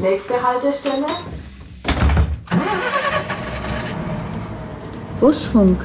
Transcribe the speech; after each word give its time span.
Nächste 0.00 0.42
Haltestelle. 0.42 1.04
Busfunk. 5.20 5.78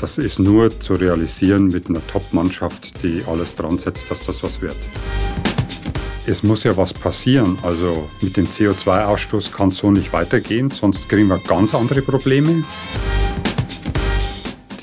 Das 0.00 0.16
ist 0.16 0.38
nur 0.38 0.80
zu 0.80 0.94
realisieren 0.94 1.66
mit 1.66 1.88
einer 1.88 2.00
Top-Mannschaft, 2.06 3.02
die 3.02 3.22
alles 3.30 3.54
dran 3.54 3.78
setzt, 3.78 4.10
dass 4.10 4.24
das 4.24 4.42
was 4.42 4.62
wird. 4.62 4.78
Es 6.26 6.42
muss 6.42 6.64
ja 6.64 6.74
was 6.78 6.94
passieren. 6.94 7.58
Also 7.62 8.08
mit 8.22 8.38
dem 8.38 8.46
CO2-Ausstoß 8.46 9.52
kann 9.52 9.68
es 9.68 9.76
so 9.76 9.90
nicht 9.90 10.14
weitergehen, 10.14 10.70
sonst 10.70 11.10
kriegen 11.10 11.28
wir 11.28 11.38
ganz 11.46 11.74
andere 11.74 12.00
Probleme. 12.00 12.64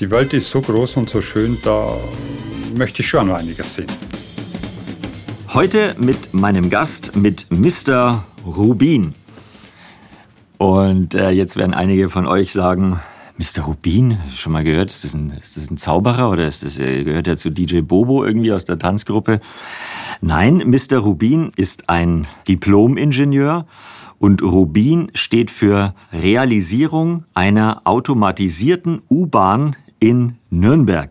Die 0.00 0.10
Welt 0.10 0.32
ist 0.32 0.48
so 0.48 0.62
groß 0.62 0.96
und 0.96 1.10
so 1.10 1.20
schön, 1.20 1.58
da 1.62 1.94
möchte 2.74 3.02
ich 3.02 3.08
schon 3.10 3.26
noch 3.26 3.38
einiges 3.38 3.74
sehen. 3.74 3.86
Heute 5.52 5.94
mit 5.98 6.32
meinem 6.32 6.70
Gast, 6.70 7.14
mit 7.16 7.44
Mr. 7.50 8.24
Rubin. 8.46 9.12
Und 10.56 11.14
äh, 11.14 11.28
jetzt 11.28 11.56
werden 11.56 11.74
einige 11.74 12.08
von 12.08 12.26
euch 12.26 12.52
sagen, 12.52 12.98
Mr. 13.36 13.64
Rubin, 13.64 14.18
schon 14.34 14.52
mal 14.52 14.64
gehört, 14.64 14.88
ist 14.88 15.04
das 15.04 15.12
ein, 15.12 15.32
ist 15.38 15.58
das 15.58 15.70
ein 15.70 15.76
Zauberer 15.76 16.30
oder 16.30 16.46
das, 16.46 16.62
äh, 16.78 17.04
gehört 17.04 17.26
er 17.26 17.36
zu 17.36 17.50
DJ 17.50 17.80
Bobo 17.80 18.24
irgendwie 18.24 18.52
aus 18.52 18.64
der 18.64 18.78
Tanzgruppe? 18.78 19.42
Nein, 20.22 20.62
Mr. 20.66 20.96
Rubin 20.96 21.52
ist 21.56 21.90
ein 21.90 22.26
Diplom-Ingenieur 22.48 23.66
und 24.18 24.40
Rubin 24.40 25.10
steht 25.12 25.50
für 25.50 25.94
Realisierung 26.10 27.24
einer 27.34 27.82
automatisierten 27.84 29.02
U-Bahn 29.10 29.76
in 30.00 30.36
Nürnberg. 30.50 31.10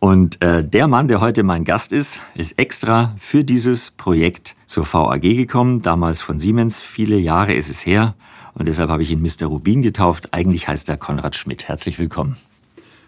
Und 0.00 0.42
äh, 0.42 0.64
der 0.64 0.88
Mann, 0.88 1.08
der 1.08 1.20
heute 1.20 1.42
mein 1.42 1.64
Gast 1.64 1.92
ist, 1.92 2.20
ist 2.34 2.58
extra 2.58 3.14
für 3.18 3.44
dieses 3.44 3.90
Projekt 3.90 4.56
zur 4.66 4.90
VAG 4.90 5.20
gekommen, 5.20 5.82
damals 5.82 6.22
von 6.22 6.38
Siemens, 6.38 6.80
viele 6.80 7.16
Jahre 7.16 7.52
ist 7.54 7.70
es 7.70 7.84
her. 7.84 8.14
Und 8.54 8.66
deshalb 8.66 8.90
habe 8.90 9.02
ich 9.02 9.10
ihn 9.10 9.22
Mr. 9.22 9.46
Rubin 9.46 9.82
getauft. 9.82 10.32
Eigentlich 10.32 10.68
heißt 10.68 10.88
er 10.88 10.96
Konrad 10.96 11.36
Schmidt. 11.36 11.68
Herzlich 11.68 11.98
willkommen. 11.98 12.36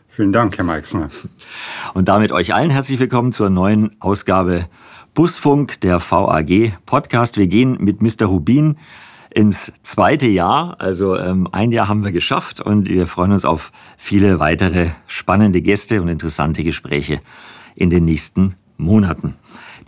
Vielen 0.09 0.33
Dank, 0.33 0.59
Herr 0.59 0.65
Meixner. 0.65 1.09
Und 1.95 2.09
damit 2.09 2.33
euch 2.33 2.55
allen 2.55 2.71
herzlich 2.71 3.01
willkommen 3.01 3.33
zur 3.33 3.49
neuen 3.49 3.97
Ausgabe 4.01 4.67
Busfunk 5.15 5.81
der 5.81 5.99
VAG 5.99 6.75
Podcast. 6.85 7.39
Wir 7.39 7.47
gehen 7.47 7.79
mit 7.81 8.03
Mr. 8.03 8.27
Rubin 8.27 8.77
ins 9.35 9.73
zweite 9.83 10.29
Jahr. 10.29 10.77
Also 10.79 11.17
ähm, 11.19 11.49
ein 11.53 11.73
Jahr 11.73 11.89
haben 11.89 12.05
wir 12.05 12.13
geschafft 12.13 12.61
und 12.61 12.89
wir 12.89 13.07
freuen 13.07 13.33
uns 13.33 13.45
auf 13.45 13.73
viele 13.97 14.39
weitere 14.39 14.91
spannende 15.07 15.63
Gäste 15.63 16.03
und 16.03 16.09
interessante 16.09 16.65
Gespräche 16.65 17.21
in 17.75 17.91
den 17.91 18.05
nächsten 18.05 18.57
Monaten. 18.77 19.37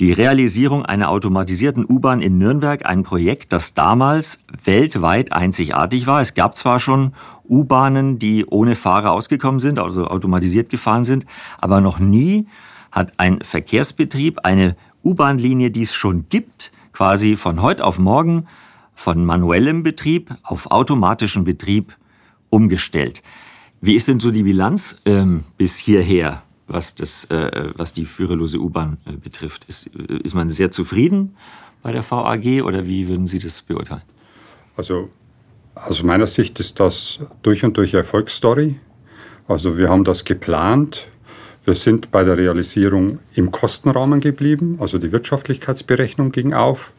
Die 0.00 0.12
Realisierung 0.12 0.84
einer 0.84 1.08
automatisierten 1.08 1.84
U-Bahn 1.88 2.20
in 2.20 2.36
Nürnberg, 2.36 2.84
ein 2.84 3.04
Projekt, 3.04 3.52
das 3.52 3.74
damals 3.74 4.40
weltweit 4.64 5.32
einzigartig 5.32 6.08
war. 6.08 6.20
Es 6.20 6.34
gab 6.34 6.56
zwar 6.56 6.80
schon 6.80 7.12
U-Bahnen, 7.48 8.18
die 8.18 8.44
ohne 8.44 8.74
Fahrer 8.74 9.12
ausgekommen 9.12 9.60
sind, 9.60 9.78
also 9.78 10.06
automatisiert 10.06 10.68
gefahren 10.68 11.04
sind, 11.04 11.26
aber 11.60 11.80
noch 11.80 12.00
nie 12.00 12.48
hat 12.90 13.12
ein 13.18 13.40
Verkehrsbetrieb 13.40 14.40
eine 14.42 14.76
U-Bahn-Linie, 15.04 15.70
die 15.70 15.82
es 15.82 15.94
schon 15.94 16.28
gibt, 16.28 16.72
quasi 16.92 17.36
von 17.36 17.62
heute 17.62 17.84
auf 17.84 17.98
morgen 17.98 18.46
von 18.94 19.24
manuellem 19.24 19.82
Betrieb 19.82 20.34
auf 20.42 20.70
automatischen 20.70 21.44
Betrieb 21.44 21.96
umgestellt. 22.50 23.22
Wie 23.80 23.94
ist 23.94 24.08
denn 24.08 24.20
so 24.20 24.30
die 24.30 24.44
Bilanz 24.44 25.00
ähm, 25.04 25.44
bis 25.58 25.76
hierher? 25.76 26.42
was, 26.66 26.94
das, 26.94 27.24
äh, 27.26 27.70
was 27.76 27.92
die 27.92 28.04
führerlose 28.04 28.58
U-Bahn 28.58 28.98
äh, 29.06 29.12
betrifft. 29.12 29.64
Ist, 29.68 29.86
äh, 29.88 30.18
ist 30.22 30.34
man 30.34 30.50
sehr 30.50 30.70
zufrieden 30.70 31.36
bei 31.82 31.92
der 31.92 32.08
VAG 32.08 32.62
oder 32.64 32.86
wie 32.86 33.08
würden 33.08 33.26
Sie 33.26 33.38
das 33.38 33.62
beurteilen? 33.62 34.02
Also 34.76 35.10
aus 35.74 36.02
meiner 36.02 36.26
Sicht 36.26 36.58
ist 36.60 36.80
das 36.80 37.20
durch 37.42 37.64
und 37.64 37.76
durch 37.76 37.94
Erfolgsstory. 37.94 38.76
Also 39.46 39.76
wir 39.76 39.88
haben 39.88 40.04
das 40.04 40.24
geplant. 40.24 41.08
Wir 41.64 41.74
sind 41.74 42.10
bei 42.10 42.24
der 42.24 42.36
Realisierung 42.36 43.18
im 43.34 43.50
Kostenrahmen 43.50 44.20
geblieben, 44.20 44.76
also 44.80 44.98
die 44.98 45.12
Wirtschaftlichkeitsberechnung 45.12 46.30
ging 46.32 46.52
auf. 46.52 46.92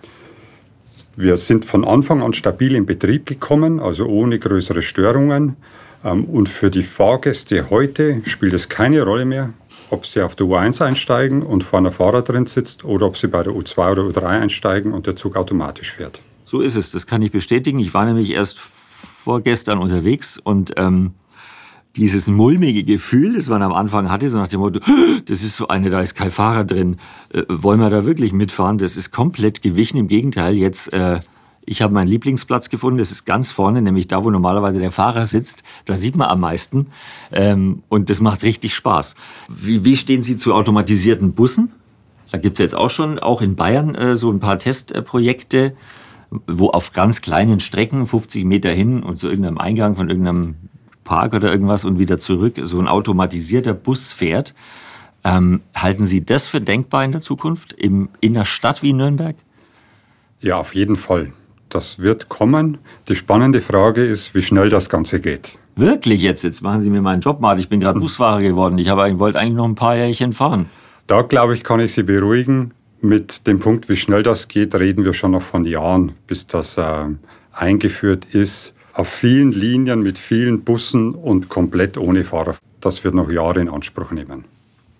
Wir 1.17 1.37
sind 1.37 1.63
von 1.63 1.85
Anfang 1.85 2.21
an 2.21 2.33
stabil 2.33 2.75
in 2.75 2.85
Betrieb 2.85 3.25
gekommen, 3.25 3.79
also 3.79 4.05
ohne 4.05 4.37
größere 4.37 4.81
Störungen. 4.81 5.55
Ähm, 6.03 6.25
und 6.25 6.49
für 6.49 6.69
die 6.69 6.83
Fahrgäste 6.83 7.69
heute 7.69 8.21
spielt 8.25 8.53
es 8.53 8.67
keine 8.67 9.03
Rolle 9.03 9.25
mehr, 9.25 9.53
ob 9.89 10.05
sie 10.05 10.21
auf 10.21 10.35
der 10.35 10.45
U1 10.47 10.81
einsteigen 10.83 11.41
und 11.41 11.63
vorne 11.63 11.91
Fahrer 11.91 12.21
drin 12.21 12.45
sitzt 12.45 12.83
oder 12.83 13.07
ob 13.07 13.17
sie 13.17 13.27
bei 13.27 13.43
der 13.43 13.53
U2 13.53 13.91
oder 13.91 14.03
U3 14.03 14.25
einsteigen 14.25 14.93
und 14.93 15.07
der 15.07 15.15
Zug 15.15 15.37
automatisch 15.37 15.93
fährt. 15.93 16.21
So 16.43 16.61
ist 16.61 16.75
es, 16.75 16.91
das 16.91 17.07
kann 17.07 17.21
ich 17.21 17.31
bestätigen. 17.31 17.79
Ich 17.79 17.93
war 17.93 18.05
nämlich 18.05 18.31
erst 18.31 18.59
vorgestern 18.59 19.79
unterwegs 19.79 20.37
und 20.37 20.73
ähm, 20.77 21.13
dieses 21.97 22.27
mulmige 22.27 22.83
Gefühl, 22.83 23.33
das 23.33 23.49
man 23.49 23.61
am 23.61 23.73
Anfang 23.73 24.11
hatte, 24.11 24.29
so 24.29 24.37
nach 24.37 24.47
dem 24.47 24.59
Motto, 24.59 24.79
das 25.25 25.43
ist 25.43 25.55
so 25.55 25.67
eine, 25.67 25.89
da 25.89 26.01
ist 26.01 26.15
kein 26.15 26.31
Fahrer 26.31 26.65
drin, 26.65 26.97
äh, 27.33 27.43
wollen 27.47 27.79
wir 27.79 27.89
da 27.89 28.05
wirklich 28.05 28.33
mitfahren? 28.33 28.77
Das 28.77 28.97
ist 28.97 29.11
komplett 29.11 29.61
gewichen. 29.61 29.97
Im 29.97 30.07
Gegenteil, 30.07 30.55
jetzt 30.55 30.93
äh, 30.93 31.19
ich 31.65 31.81
habe 31.81 31.93
meinen 31.93 32.07
Lieblingsplatz 32.07 32.69
gefunden, 32.69 32.99
das 32.99 33.11
ist 33.11 33.25
ganz 33.25 33.51
vorne, 33.51 33.81
nämlich 33.81 34.07
da, 34.07 34.23
wo 34.23 34.29
normalerweise 34.29 34.79
der 34.79 34.91
Fahrer 34.91 35.25
sitzt. 35.25 35.63
Da 35.85 35.97
sieht 35.97 36.15
man 36.15 36.29
am 36.29 36.39
meisten 36.39 36.87
ähm, 37.31 37.83
und 37.89 38.09
das 38.09 38.21
macht 38.21 38.43
richtig 38.43 38.75
Spaß. 38.75 39.15
Wie, 39.49 39.83
wie 39.83 39.97
stehen 39.97 40.21
Sie 40.21 40.37
zu 40.37 40.53
automatisierten 40.53 41.33
Bussen? 41.33 41.71
Da 42.31 42.37
gibt 42.37 42.53
es 42.53 42.59
jetzt 42.59 42.75
auch 42.75 42.89
schon, 42.89 43.19
auch 43.19 43.41
in 43.41 43.55
Bayern, 43.55 43.95
äh, 43.95 44.15
so 44.15 44.31
ein 44.31 44.39
paar 44.39 44.59
Testprojekte, 44.59 45.75
wo 46.47 46.69
auf 46.69 46.91
ganz 46.91 47.21
kleinen 47.21 47.59
Strecken, 47.59 48.05
50 48.05 48.45
Meter 48.45 48.71
hin 48.71 49.03
und 49.03 49.17
zu 49.17 49.27
irgendeinem 49.27 49.57
Eingang 49.57 49.95
von 49.95 50.09
irgendeinem 50.09 50.55
Park 51.05 51.33
oder 51.33 51.49
irgendwas 51.49 51.85
und 51.85 51.97
wieder 51.97 52.19
zurück, 52.19 52.59
so 52.63 52.79
ein 52.79 52.89
automatisierter 52.89 53.73
Bus 53.73 54.11
fährt. 54.11 54.53
Ähm, 55.23 55.61
halten 55.73 56.05
Sie 56.05 56.25
das 56.25 56.47
für 56.47 56.59
denkbar 56.59 57.05
in 57.05 57.13
der 57.13 57.21
Zukunft, 57.21 57.71
im, 57.71 58.09
in 58.19 58.35
einer 58.35 58.43
Stadt 58.43 58.83
wie 58.83 58.91
Nürnberg? 58.91 59.37
Ja, 60.41 60.57
auf 60.57 60.75
jeden 60.75 60.97
Fall 60.97 61.31
das 61.69 61.99
wird 61.99 62.29
kommen. 62.29 62.77
Die 63.07 63.15
spannende 63.15 63.61
Frage 63.61 64.03
ist, 64.03 64.35
wie 64.35 64.41
schnell 64.41 64.69
das 64.69 64.89
Ganze 64.89 65.19
geht. 65.19 65.57
Wirklich 65.75 66.21
jetzt? 66.21 66.43
Jetzt 66.43 66.61
machen 66.61 66.81
Sie 66.81 66.89
mir 66.89 67.01
meinen 67.01 67.21
Job 67.21 67.41
mal. 67.41 67.59
Ich 67.59 67.67
bin 67.67 67.81
gerade 67.81 67.99
Busfahrer 67.99 68.41
geworden. 68.41 68.77
Ich 68.77 68.89
wollte 68.89 69.39
eigentlich 69.39 69.55
noch 69.55 69.65
ein 69.65 69.75
paar 69.75 69.95
Jährchen 69.95 70.31
fahren. 70.31 70.67
Da 71.07 71.21
glaube 71.21 71.53
ich, 71.53 71.63
kann 71.63 71.79
ich 71.79 71.93
Sie 71.93 72.03
beruhigen. 72.03 72.71
Mit 73.01 73.45
dem 73.45 73.59
Punkt, 73.59 73.89
wie 73.89 73.97
schnell 73.97 74.23
das 74.23 74.47
geht, 74.47 74.73
reden 74.73 75.03
wir 75.03 75.13
schon 75.13 75.31
noch 75.31 75.41
von 75.41 75.65
Jahren, 75.65 76.13
bis 76.27 76.47
das 76.47 76.77
äh, 76.77 77.07
eingeführt 77.51 78.25
ist. 78.31 78.73
Auf 78.95 79.09
vielen 79.09 79.51
Linien 79.51 80.01
mit 80.01 80.17
vielen 80.17 80.63
Bussen 80.63 81.13
und 81.13 81.49
komplett 81.49 81.97
ohne 81.97 82.23
Fahrer. 82.23 82.55
Das 82.81 83.03
wird 83.03 83.13
noch 83.13 83.29
Jahre 83.29 83.59
in 83.59 83.69
Anspruch 83.69 84.11
nehmen. 84.11 84.45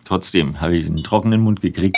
Trotzdem 0.03 0.61
habe 0.61 0.75
ich 0.75 0.85
einen 0.85 1.03
trockenen 1.03 1.41
Mund 1.41 1.61
gekriegt 1.61 1.97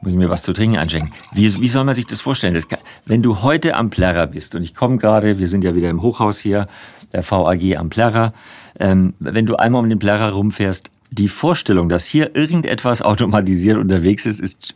muss 0.00 0.12
ich 0.12 0.18
mir 0.18 0.30
was 0.30 0.42
zu 0.42 0.52
trinken 0.52 0.78
einschenken. 0.78 1.12
Wie, 1.32 1.60
wie 1.60 1.68
soll 1.68 1.84
man 1.84 1.94
sich 1.94 2.06
das 2.06 2.20
vorstellen? 2.20 2.54
Das 2.54 2.68
kann, 2.68 2.78
wenn 3.06 3.22
du 3.22 3.42
heute 3.42 3.74
am 3.74 3.90
Plärrer 3.90 4.26
bist, 4.26 4.54
und 4.54 4.62
ich 4.62 4.74
komme 4.74 4.98
gerade, 4.98 5.38
wir 5.38 5.48
sind 5.48 5.64
ja 5.64 5.74
wieder 5.74 5.90
im 5.90 6.02
Hochhaus 6.02 6.38
hier, 6.38 6.68
der 7.12 7.28
VAG 7.28 7.76
am 7.76 7.88
Plärrer, 7.88 8.32
ähm, 8.78 9.14
wenn 9.18 9.46
du 9.46 9.56
einmal 9.56 9.82
um 9.82 9.88
den 9.88 9.98
Plärrer 9.98 10.30
rumfährst, 10.30 10.90
die 11.10 11.28
Vorstellung, 11.28 11.88
dass 11.88 12.04
hier 12.04 12.36
irgendetwas 12.36 13.00
automatisiert 13.00 13.78
unterwegs 13.78 14.26
ist, 14.26 14.40
ist 14.40 14.74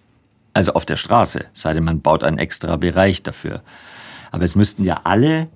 also 0.55 0.73
auf 0.73 0.85
der 0.85 0.97
Straße, 0.97 1.47
sei 1.53 1.75
denn 1.75 1.85
man 1.85 2.01
baut 2.01 2.25
einen 2.25 2.39
extra 2.39 2.77
Bereich 2.77 3.23
dafür. 3.23 3.63
Aber 4.31 4.45
es 4.45 4.55
müssten 4.55 4.85
ja 4.85 5.01
alle 5.05 5.49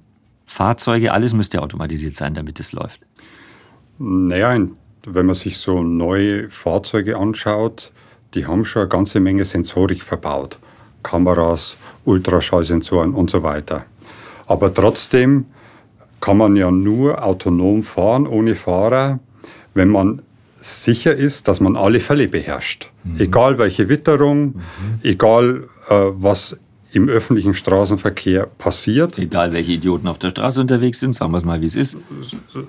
Fahrzeuge, 0.47 1.13
alles 1.13 1.35
müsste 1.35 1.63
automatisiert 1.63 2.17
sein, 2.17 2.35
damit 2.35 2.61
es 2.61 2.73
läuft. 2.73 3.01
Naja, 3.99 4.59
wenn 5.07 5.27
man 5.27 5.35
sich 5.35 5.59
so 5.59 5.83
neue 5.83 6.49
Fahrzeuge 6.51 7.17
anschaut, 7.17 7.93
die 8.35 8.47
haben 8.47 8.65
schon 8.65 8.83
eine 8.83 8.89
ganze 8.89 9.21
Menge 9.21 9.45
Sensorik 9.45 10.03
verbaut. 10.03 10.59
Kameras, 11.03 11.77
Ultraschallsensoren 12.05 13.15
und 13.15 13.31
so 13.31 13.43
weiter. 13.43 13.85
Aber 14.47 14.73
trotzdem 14.73 15.47
kann 16.21 16.39
man 16.39 16.57
ja 16.57 16.71
nur 16.71 17.23
autonom 17.23 17.83
fahren, 17.83 18.27
ohne 18.27 18.55
Fahrer, 18.55 19.21
wenn 19.75 19.91
man 19.91 20.23
sicher 20.59 21.15
ist, 21.15 21.47
dass 21.47 21.61
man 21.61 21.77
alle 21.77 22.01
Fälle 22.01 22.29
beherrscht. 22.29 22.91
Mhm. 23.05 23.21
Egal 23.21 23.59
welche 23.59 23.89
Witterung, 23.91 24.47
mhm. 24.47 24.63
egal 25.03 25.69
äh, 25.89 25.95
was 25.95 26.59
im 26.95 27.09
öffentlichen 27.09 27.55
Straßenverkehr 27.55 28.47
passiert. 28.59 29.19
Egal 29.19 29.53
welche 29.53 29.73
Idioten 29.73 30.07
auf 30.07 30.19
der 30.19 30.31
Straße 30.31 30.61
unterwegs 30.61 31.01
sind, 31.01 31.15
sagen 31.15 31.33
wir 31.33 31.39
es 31.39 31.45
mal, 31.45 31.61
wie 31.61 31.67
es 31.67 31.77
ist. 31.77 31.97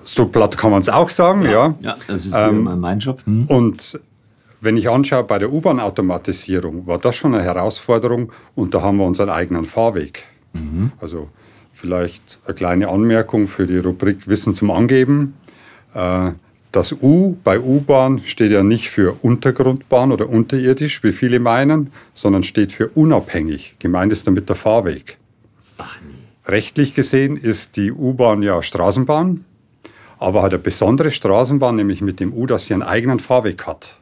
So 0.04 0.26
platt 0.26 0.58
kann 0.58 0.70
man 0.70 0.80
es 0.80 0.88
auch 0.88 1.10
sagen, 1.10 1.42
ja. 1.42 1.50
Ja, 1.50 1.74
ja 1.80 1.96
das 2.08 2.26
ist 2.26 2.34
ähm, 2.34 2.80
mein 2.80 2.98
Job. 2.98 3.20
Hm. 3.24 3.46
Und 3.46 4.00
wenn 4.60 4.76
ich 4.76 4.88
anschaue, 4.88 5.24
bei 5.24 5.38
der 5.38 5.52
U-Bahn-Automatisierung 5.52 6.86
war 6.86 6.98
das 6.98 7.14
schon 7.16 7.34
eine 7.34 7.44
Herausforderung 7.44 8.32
und 8.54 8.74
da 8.74 8.82
haben 8.82 8.96
wir 8.96 9.04
unseren 9.04 9.28
eigenen 9.28 9.64
Fahrweg. 9.64 10.24
Mhm. 10.54 10.92
Also 11.00 11.28
vielleicht 11.72 12.40
eine 12.46 12.54
kleine 12.54 12.88
Anmerkung 12.88 13.46
für 13.46 13.66
die 13.66 13.78
Rubrik 13.78 14.26
Wissen 14.26 14.54
zum 14.54 14.70
Angeben. 14.70 15.34
Äh, 15.94 16.32
Das 16.76 16.92
U 16.92 17.38
bei 17.42 17.58
U-Bahn 17.58 18.20
steht 18.26 18.52
ja 18.52 18.62
nicht 18.62 18.90
für 18.90 19.16
Untergrundbahn 19.22 20.12
oder 20.12 20.28
unterirdisch, 20.28 21.02
wie 21.02 21.12
viele 21.12 21.40
meinen, 21.40 21.90
sondern 22.12 22.42
steht 22.42 22.70
für 22.70 22.88
unabhängig. 22.88 23.76
Gemeint 23.78 24.12
ist 24.12 24.26
damit 24.26 24.50
der 24.50 24.56
Fahrweg. 24.56 25.16
Ach 25.78 25.98
nee. 26.06 26.12
Rechtlich 26.44 26.94
gesehen 26.94 27.38
ist 27.38 27.76
die 27.76 27.90
U-Bahn 27.90 28.42
ja 28.42 28.62
Straßenbahn, 28.62 29.46
aber 30.18 30.42
hat 30.42 30.52
eine 30.52 30.62
besondere 30.62 31.12
Straßenbahn, 31.12 31.76
nämlich 31.76 32.02
mit 32.02 32.20
dem 32.20 32.34
U, 32.34 32.44
dass 32.44 32.66
sie 32.66 32.74
einen 32.74 32.82
eigenen 32.82 33.20
Fahrweg 33.20 33.66
hat. 33.66 33.96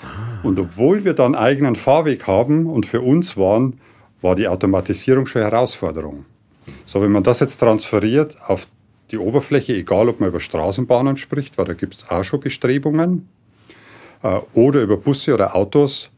Ah. 0.00 0.38
Und 0.44 0.60
obwohl 0.60 1.04
wir 1.04 1.14
da 1.14 1.24
einen 1.24 1.34
eigenen 1.34 1.74
Fahrweg 1.74 2.28
haben 2.28 2.66
und 2.66 2.86
für 2.86 3.00
uns 3.00 3.36
waren, 3.36 3.80
war 4.20 4.36
die 4.36 4.46
Automatisierung 4.46 5.26
schon 5.26 5.42
Herausforderung. 5.42 6.26
So, 6.84 7.02
wenn 7.02 7.10
man 7.10 7.24
das 7.24 7.40
jetzt 7.40 7.56
transferiert 7.56 8.36
auf 8.46 8.68
die 9.10 9.18
Oberfläche, 9.18 9.74
egal 9.74 10.08
ob 10.08 10.20
man 10.20 10.28
über 10.28 10.40
Straßenbahnen 10.40 11.16
spricht, 11.16 11.58
weil 11.58 11.64
da 11.64 11.74
gibt 11.74 11.94
es 11.94 12.10
auch 12.10 12.24
schon 12.24 12.40
Bestrebungen, 12.40 13.28
äh, 14.22 14.40
oder 14.54 14.82
über 14.82 14.96
Busse 14.96 15.34
oder 15.34 15.54
Autos, 15.54 16.10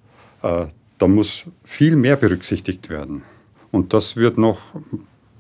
äh, 0.43 0.67
da 0.99 1.09
muss 1.09 1.45
viel 1.65 1.97
mehr 1.97 2.17
berücksichtigt 2.17 2.89
werden. 2.89 3.23
Und 3.71 3.93
das 3.93 4.17
wird 4.17 4.39
noch, 4.39 4.61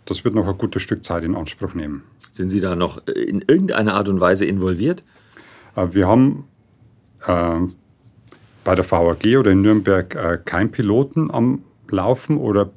das 0.04 0.24
wird 0.24 0.34
noch 0.34 0.48
ein 0.48 0.58
gutes 0.58 0.82
Stück 0.82 1.04
Zeit 1.04 1.24
in 1.24 1.36
Anspruch 1.36 1.74
nehmen. 1.74 2.02
Sind 2.32 2.50
Sie 2.50 2.60
da 2.60 2.74
noch 2.74 3.06
in 3.06 3.42
irgendeiner 3.42 3.94
Art 3.94 4.08
und 4.08 4.20
Weise 4.20 4.46
involviert? 4.46 5.04
Äh, 5.76 5.88
wir 5.92 6.08
haben 6.08 6.44
äh, 7.26 7.60
bei 8.64 8.74
der 8.74 8.90
VAG 8.90 9.36
oder 9.38 9.50
in 9.50 9.62
Nürnberg 9.62 10.14
äh, 10.14 10.38
keinen 10.44 10.70
Piloten 10.70 11.30
am 11.30 11.62
Laufen 11.90 12.38
oder 12.38 12.70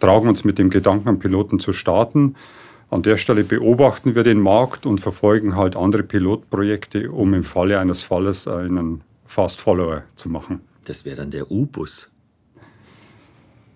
tragen 0.00 0.28
uns 0.28 0.44
mit 0.44 0.58
dem 0.58 0.70
Gedanken, 0.70 1.08
einen 1.08 1.18
Piloten 1.18 1.58
zu 1.58 1.72
starten. 1.72 2.34
An 2.90 3.02
der 3.02 3.18
Stelle 3.18 3.44
beobachten 3.44 4.14
wir 4.14 4.22
den 4.22 4.40
Markt 4.40 4.86
und 4.86 5.00
verfolgen 5.00 5.56
halt 5.56 5.76
andere 5.76 6.02
Pilotprojekte, 6.02 7.10
um 7.10 7.34
im 7.34 7.44
Falle 7.44 7.78
eines 7.78 8.02
Falles 8.02 8.48
einen 8.48 9.02
Fast 9.26 9.60
Follower 9.60 10.04
zu 10.14 10.30
machen. 10.30 10.60
Das 10.86 11.04
wäre 11.04 11.16
dann 11.16 11.30
der 11.30 11.50
U-Bus. 11.50 12.10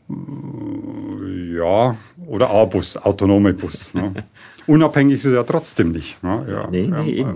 Ja, 0.09 1.97
oder 2.26 2.50
A-Bus, 2.50 2.97
autonome 2.97 3.53
Bus. 3.53 3.93
Ne? 3.93 4.14
Unabhängig 4.67 5.25
ist 5.25 5.32
ja 5.32 5.43
trotzdem 5.43 5.93
nicht. 5.93 6.23
Ne? 6.23 6.47
Ja, 6.49 6.70
nee, 6.70 6.87
nee, 6.87 7.20
ja, 7.20 7.35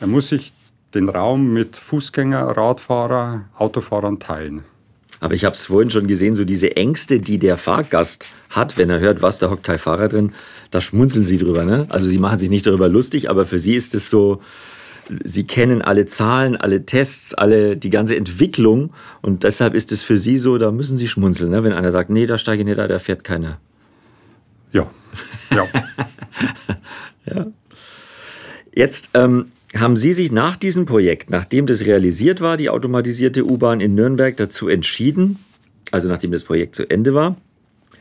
er 0.00 0.06
muss 0.06 0.28
sich 0.28 0.52
den 0.94 1.08
Raum 1.08 1.52
mit 1.52 1.76
Fußgänger, 1.76 2.56
Radfahrer, 2.56 3.44
Autofahrern 3.56 4.18
teilen. 4.18 4.64
Aber 5.22 5.34
ich 5.34 5.44
habe 5.44 5.54
es 5.54 5.66
vorhin 5.66 5.88
schon 5.88 6.08
gesehen, 6.08 6.34
so 6.34 6.44
diese 6.44 6.74
Ängste, 6.74 7.20
die 7.20 7.38
der 7.38 7.56
Fahrgast 7.56 8.26
hat, 8.50 8.76
wenn 8.76 8.90
er 8.90 8.98
hört, 8.98 9.22
was, 9.22 9.38
da 9.38 9.50
hockt 9.50 9.62
kein 9.62 9.78
Fahrer 9.78 10.08
drin, 10.08 10.32
da 10.72 10.80
schmunzeln 10.80 11.24
sie 11.24 11.38
drüber. 11.38 11.64
Ne? 11.64 11.86
Also 11.90 12.08
sie 12.08 12.18
machen 12.18 12.40
sich 12.40 12.50
nicht 12.50 12.66
darüber 12.66 12.88
lustig, 12.88 13.30
aber 13.30 13.46
für 13.46 13.60
sie 13.60 13.76
ist 13.76 13.94
es 13.94 14.10
so, 14.10 14.42
sie 15.22 15.44
kennen 15.44 15.80
alle 15.80 16.06
Zahlen, 16.06 16.56
alle 16.56 16.86
Tests, 16.86 17.34
alle 17.34 17.76
die 17.76 17.90
ganze 17.90 18.16
Entwicklung 18.16 18.92
und 19.20 19.44
deshalb 19.44 19.74
ist 19.74 19.92
es 19.92 20.02
für 20.02 20.18
sie 20.18 20.38
so, 20.38 20.58
da 20.58 20.72
müssen 20.72 20.98
sie 20.98 21.06
schmunzeln, 21.06 21.52
ne? 21.52 21.62
wenn 21.62 21.72
einer 21.72 21.92
sagt, 21.92 22.10
nee, 22.10 22.26
da 22.26 22.36
steige 22.36 22.62
ich 22.62 22.66
nicht, 22.66 22.78
da 22.78 22.98
fährt 22.98 23.22
keiner. 23.22 23.60
Ja, 24.72 24.90
ja. 25.54 25.68
ja. 27.32 27.46
Jetzt 28.74 29.10
ähm, 29.14 29.52
haben 29.74 29.96
Sie 29.96 30.12
sich 30.12 30.32
nach 30.32 30.56
diesem 30.56 30.86
Projekt, 30.86 31.30
nachdem 31.30 31.66
das 31.66 31.84
realisiert 31.84 32.40
war, 32.40 32.56
die 32.56 32.70
automatisierte 32.70 33.44
U-Bahn 33.44 33.80
in 33.80 33.94
Nürnberg, 33.94 34.36
dazu 34.36 34.68
entschieden, 34.68 35.38
also 35.90 36.08
nachdem 36.08 36.32
das 36.32 36.44
Projekt 36.44 36.74
zu 36.74 36.88
Ende 36.88 37.14
war, 37.14 37.36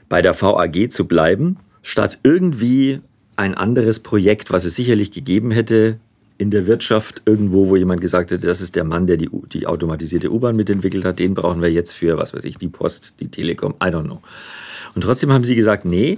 bei 0.09 0.21
der 0.21 0.39
VAG 0.39 0.91
zu 0.91 1.05
bleiben, 1.05 1.57
statt 1.81 2.19
irgendwie 2.23 2.99
ein 3.35 3.55
anderes 3.55 3.99
Projekt, 3.99 4.51
was 4.51 4.65
es 4.65 4.75
sicherlich 4.75 5.11
gegeben 5.11 5.51
hätte 5.51 5.97
in 6.37 6.51
der 6.51 6.67
Wirtschaft, 6.67 7.21
irgendwo, 7.25 7.69
wo 7.69 7.75
jemand 7.75 8.01
gesagt 8.01 8.31
hätte, 8.31 8.47
das 8.47 8.61
ist 8.61 8.75
der 8.75 8.83
Mann, 8.83 9.07
der 9.07 9.17
die, 9.17 9.29
die 9.53 9.67
automatisierte 9.67 10.31
U-Bahn 10.31 10.55
mitentwickelt 10.55 11.05
hat, 11.05 11.19
den 11.19 11.35
brauchen 11.35 11.61
wir 11.61 11.71
jetzt 11.71 11.91
für, 11.91 12.17
was 12.17 12.33
weiß 12.33 12.43
ich, 12.43 12.57
die 12.57 12.67
Post, 12.67 13.15
die 13.19 13.27
Telekom, 13.27 13.75
I 13.75 13.87
don't 13.87 14.05
know. 14.05 14.21
Und 14.95 15.03
trotzdem 15.03 15.31
haben 15.31 15.43
Sie 15.43 15.55
gesagt, 15.55 15.85
nee, 15.85 16.17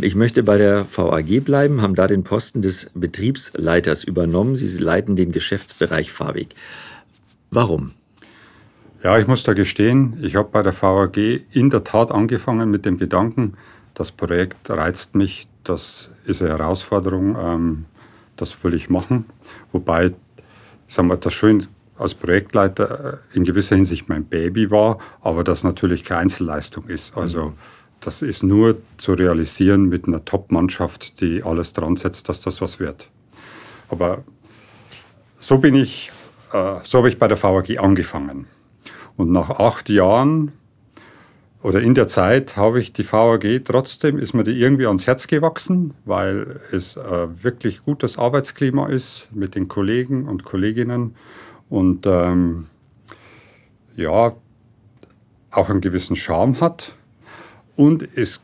ich 0.00 0.14
möchte 0.14 0.42
bei 0.42 0.56
der 0.56 0.86
VAG 0.90 1.44
bleiben, 1.44 1.82
haben 1.82 1.94
da 1.94 2.06
den 2.06 2.24
Posten 2.24 2.62
des 2.62 2.90
Betriebsleiters 2.94 4.02
übernommen. 4.02 4.56
Sie 4.56 4.66
leiten 4.78 5.14
den 5.14 5.30
Geschäftsbereich 5.30 6.10
Fahrweg. 6.10 6.54
Warum? 7.50 7.92
Ja, 9.02 9.18
ich 9.18 9.26
muss 9.26 9.42
da 9.42 9.52
gestehen, 9.52 10.18
ich 10.22 10.36
habe 10.36 10.48
bei 10.50 10.62
der 10.62 10.72
VAG 10.72 11.18
in 11.52 11.70
der 11.70 11.84
Tat 11.84 12.10
angefangen 12.10 12.70
mit 12.70 12.84
dem 12.84 12.98
Gedanken, 12.98 13.54
das 13.94 14.10
Projekt 14.10 14.70
reizt 14.70 15.14
mich, 15.14 15.46
das 15.64 16.14
ist 16.24 16.40
eine 16.42 16.50
Herausforderung, 16.50 17.36
ähm, 17.38 17.84
das 18.36 18.64
will 18.64 18.74
ich 18.74 18.90
machen. 18.90 19.26
Wobei, 19.70 20.14
sagen 20.88 21.08
wir, 21.08 21.16
das 21.16 21.34
schön 21.34 21.66
als 21.96 22.14
Projektleiter 22.14 23.20
äh, 23.32 23.36
in 23.36 23.44
gewisser 23.44 23.76
Hinsicht 23.76 24.08
mein 24.08 24.24
Baby 24.24 24.70
war, 24.70 24.98
aber 25.20 25.44
das 25.44 25.62
natürlich 25.62 26.04
keine 26.04 26.22
Einzelleistung 26.22 26.88
ist. 26.88 27.16
Also 27.16 27.46
mhm 27.46 27.54
das 28.00 28.22
ist 28.22 28.42
nur 28.42 28.78
zu 28.96 29.14
realisieren 29.14 29.88
mit 29.88 30.06
einer 30.06 30.24
Top-Mannschaft, 30.24 31.20
die 31.20 31.42
alles 31.42 31.72
dran 31.72 31.96
setzt, 31.96 32.28
dass 32.28 32.40
das 32.40 32.60
was 32.60 32.80
wird. 32.80 33.10
Aber 33.88 34.24
so 35.38 35.58
bin 35.58 35.74
ich, 35.74 36.10
äh, 36.52 36.76
so 36.84 36.98
habe 36.98 37.08
ich 37.08 37.18
bei 37.18 37.28
der 37.28 37.42
VAG 37.42 37.78
angefangen. 37.78 38.46
Und 39.16 39.32
nach 39.32 39.50
acht 39.50 39.88
Jahren 39.88 40.52
oder 41.62 41.80
in 41.80 41.94
der 41.94 42.06
Zeit 42.06 42.56
habe 42.56 42.80
ich 42.80 42.92
die 42.92 43.10
VAG 43.10 43.64
trotzdem, 43.64 44.18
ist 44.18 44.32
mir 44.32 44.44
die 44.44 44.60
irgendwie 44.60 44.86
ans 44.86 45.06
Herz 45.06 45.26
gewachsen, 45.26 45.94
weil 46.04 46.60
es 46.70 46.96
äh, 46.96 47.42
wirklich 47.42 47.84
gutes 47.84 48.16
Arbeitsklima 48.16 48.86
ist 48.86 49.28
mit 49.32 49.54
den 49.54 49.66
Kollegen 49.66 50.28
und 50.28 50.44
Kolleginnen 50.44 51.16
und 51.68 52.06
ähm, 52.06 52.66
ja, 53.96 54.32
auch 55.50 55.70
einen 55.70 55.80
gewissen 55.80 56.14
Charme 56.14 56.60
hat. 56.60 56.92
Und 57.78 58.08
es 58.16 58.42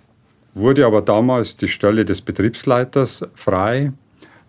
wurde 0.53 0.87
aber 0.87 1.03
damals 1.03 1.57
die 1.57 1.67
Stelle 1.67 2.05
des 2.05 2.21
Betriebsleiters 2.21 3.27
frei 3.35 3.93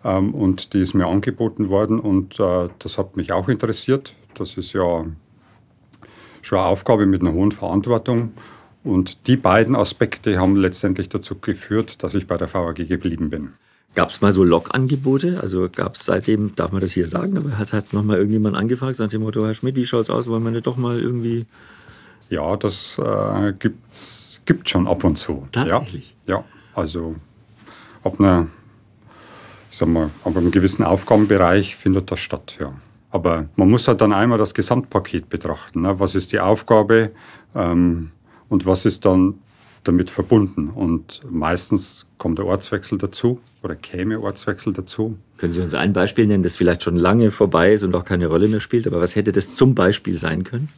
ähm, 0.04 0.32
und 0.32 0.74
die 0.74 0.80
ist 0.80 0.94
mir 0.94 1.08
angeboten 1.08 1.68
worden 1.68 1.98
und 1.98 2.38
äh, 2.38 2.68
das 2.78 2.96
hat 2.96 3.16
mich 3.16 3.32
auch 3.32 3.48
interessiert. 3.48 4.14
Das 4.34 4.56
ist 4.56 4.72
ja 4.74 5.04
schon 6.40 6.58
eine 6.58 6.68
Aufgabe 6.68 7.04
mit 7.06 7.20
einer 7.20 7.32
hohen 7.32 7.50
Verantwortung. 7.50 8.34
Und 8.84 9.26
die 9.26 9.36
beiden 9.36 9.74
Aspekte 9.74 10.38
haben 10.38 10.54
letztendlich 10.54 11.08
dazu 11.08 11.34
geführt, 11.34 12.04
dass 12.04 12.14
ich 12.14 12.28
bei 12.28 12.36
der 12.36 12.54
VAG 12.54 12.76
geblieben 12.86 13.28
bin. 13.28 13.54
Gab 13.96 14.10
es 14.10 14.20
mal 14.20 14.30
so 14.30 14.44
Log-Angebote? 14.44 15.40
Also 15.40 15.68
gab 15.68 15.96
es 15.96 16.04
seitdem, 16.04 16.54
darf 16.54 16.70
man 16.70 16.80
das 16.80 16.92
hier 16.92 17.08
sagen, 17.08 17.36
aber 17.36 17.58
hat 17.58 17.72
halt 17.72 17.92
nochmal 17.92 18.18
irgendjemand 18.18 18.54
angefragt, 18.54 19.00
nach 19.00 19.08
dem 19.08 19.22
Motto, 19.22 19.44
Herr 19.44 19.54
Schmidt, 19.54 19.74
wie 19.74 19.84
schaut 19.84 20.02
es 20.02 20.10
aus, 20.10 20.28
wollen 20.28 20.44
wir 20.44 20.52
nicht 20.52 20.68
doch 20.68 20.76
mal 20.76 21.00
irgendwie... 21.00 21.46
Ja, 22.30 22.56
das 22.56 22.98
äh, 22.98 23.52
gibt 23.58 23.92
es 23.92 24.25
gibt 24.46 24.68
schon 24.68 24.86
ab 24.86 25.04
und 25.04 25.16
zu. 25.16 25.46
Tatsächlich? 25.52 26.16
Ja, 26.26 26.36
ja. 26.36 26.44
also 26.74 27.16
ab, 28.02 28.18
einer, 28.18 28.46
sag 29.70 29.88
mal, 29.88 30.10
ab 30.24 30.36
einem 30.36 30.50
gewissen 30.50 30.84
Aufgabenbereich 30.84 31.76
findet 31.76 32.10
das 32.10 32.20
statt, 32.20 32.56
ja. 32.58 32.72
Aber 33.10 33.48
man 33.56 33.70
muss 33.70 33.88
halt 33.88 34.00
dann 34.00 34.12
einmal 34.12 34.36
das 34.36 34.52
Gesamtpaket 34.52 35.28
betrachten. 35.28 35.82
Ne? 35.82 35.98
Was 36.00 36.14
ist 36.14 36.32
die 36.32 36.40
Aufgabe 36.40 37.12
ähm, 37.54 38.10
und 38.48 38.66
was 38.66 38.84
ist 38.84 39.04
dann 39.04 39.34
damit 39.84 40.10
verbunden? 40.10 40.68
Und 40.68 41.22
meistens 41.30 42.06
kommt 42.18 42.38
der 42.38 42.46
Ortswechsel 42.46 42.98
dazu 42.98 43.40
oder 43.62 43.74
käme 43.74 44.20
Ortswechsel 44.20 44.72
dazu. 44.72 45.16
Können 45.38 45.52
Sie 45.52 45.62
uns 45.62 45.72
ein 45.72 45.92
Beispiel 45.92 46.26
nennen, 46.26 46.42
das 46.42 46.56
vielleicht 46.56 46.82
schon 46.82 46.96
lange 46.96 47.30
vorbei 47.30 47.72
ist 47.72 47.84
und 47.84 47.94
auch 47.94 48.04
keine 48.04 48.26
Rolle 48.26 48.48
mehr 48.48 48.60
spielt? 48.60 48.86
Aber 48.86 49.00
was 49.00 49.16
hätte 49.16 49.32
das 49.32 49.54
zum 49.54 49.74
Beispiel 49.74 50.18
sein 50.18 50.44
können? 50.44 50.68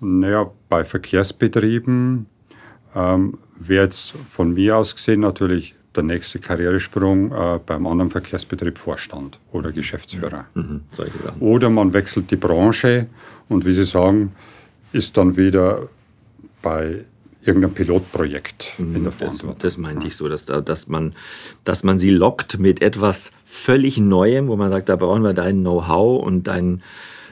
Naja, 0.00 0.50
bei 0.68 0.84
Verkehrsbetrieben 0.84 2.26
ähm, 2.94 3.38
wäre 3.58 3.84
jetzt 3.84 4.14
von 4.28 4.54
mir 4.54 4.76
aus 4.76 4.94
gesehen 4.94 5.20
natürlich 5.20 5.74
der 5.94 6.02
nächste 6.02 6.38
Karrieresprung 6.38 7.32
äh, 7.32 7.60
beim 7.64 7.86
anderen 7.86 8.10
Verkehrsbetrieb 8.10 8.78
Vorstand 8.78 9.38
oder 9.52 9.72
Geschäftsführer. 9.72 10.46
Mhm, 10.54 10.82
mhm. 10.96 11.40
Oder 11.40 11.70
man 11.70 11.92
wechselt 11.92 12.30
die 12.30 12.36
Branche 12.36 13.06
und 13.48 13.64
wie 13.64 13.72
Sie 13.72 13.84
sagen, 13.84 14.32
ist 14.92 15.16
dann 15.16 15.36
wieder 15.36 15.88
bei 16.62 17.04
irgendeinem 17.42 17.74
Pilotprojekt 17.74 18.74
mhm, 18.78 18.96
in 18.96 19.02
der 19.04 19.12
Verantwortung. 19.12 19.58
Das, 19.58 19.74
das 19.74 19.78
meinte 19.78 20.06
ich 20.06 20.16
so, 20.16 20.28
dass, 20.28 20.46
da, 20.46 20.60
dass, 20.60 20.88
man, 20.88 21.14
dass 21.64 21.84
man 21.84 21.98
sie 21.98 22.10
lockt 22.10 22.58
mit 22.58 22.80
etwas 22.82 23.32
völlig 23.44 23.98
Neuem, 23.98 24.48
wo 24.48 24.56
man 24.56 24.70
sagt, 24.70 24.88
da 24.88 24.96
brauchen 24.96 25.22
wir 25.22 25.34
dein 25.34 25.60
Know-how 25.60 26.24
und 26.24 26.44
dein, 26.46 26.82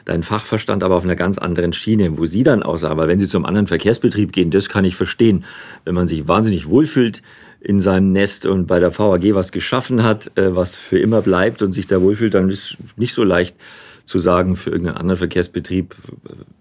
dein 0.04 0.22
Fachverstand 0.22 0.82
aber 0.82 0.96
auf 0.96 1.04
einer 1.04 1.16
ganz 1.16 1.38
anderen 1.38 1.72
Schiene, 1.72 2.18
wo 2.18 2.26
sie 2.26 2.42
dann 2.42 2.62
aussah. 2.62 2.90
Aber 2.90 3.08
wenn 3.08 3.18
sie 3.18 3.28
zum 3.28 3.44
anderen 3.44 3.66
Verkehrsbetrieb 3.66 4.32
gehen, 4.32 4.50
das 4.50 4.68
kann 4.68 4.84
ich 4.84 4.96
verstehen. 4.96 5.44
Wenn 5.84 5.94
man 5.94 6.08
sich 6.08 6.28
wahnsinnig 6.28 6.68
wohlfühlt 6.68 7.22
in 7.60 7.80
seinem 7.80 8.12
Nest 8.12 8.46
und 8.46 8.66
bei 8.66 8.80
der 8.80 8.96
VAG 8.96 9.34
was 9.34 9.52
geschaffen 9.52 10.02
hat, 10.02 10.36
äh, 10.36 10.54
was 10.54 10.76
für 10.76 10.98
immer 10.98 11.22
bleibt 11.22 11.62
und 11.62 11.72
sich 11.72 11.86
da 11.86 12.00
wohlfühlt, 12.00 12.34
dann 12.34 12.50
ist 12.50 12.72
es 12.72 12.76
nicht 12.96 13.14
so 13.14 13.22
leicht 13.24 13.56
zu 14.04 14.18
sagen, 14.18 14.56
für 14.56 14.70
irgendeinen 14.70 14.96
anderen 14.96 15.18
Verkehrsbetrieb 15.18 15.94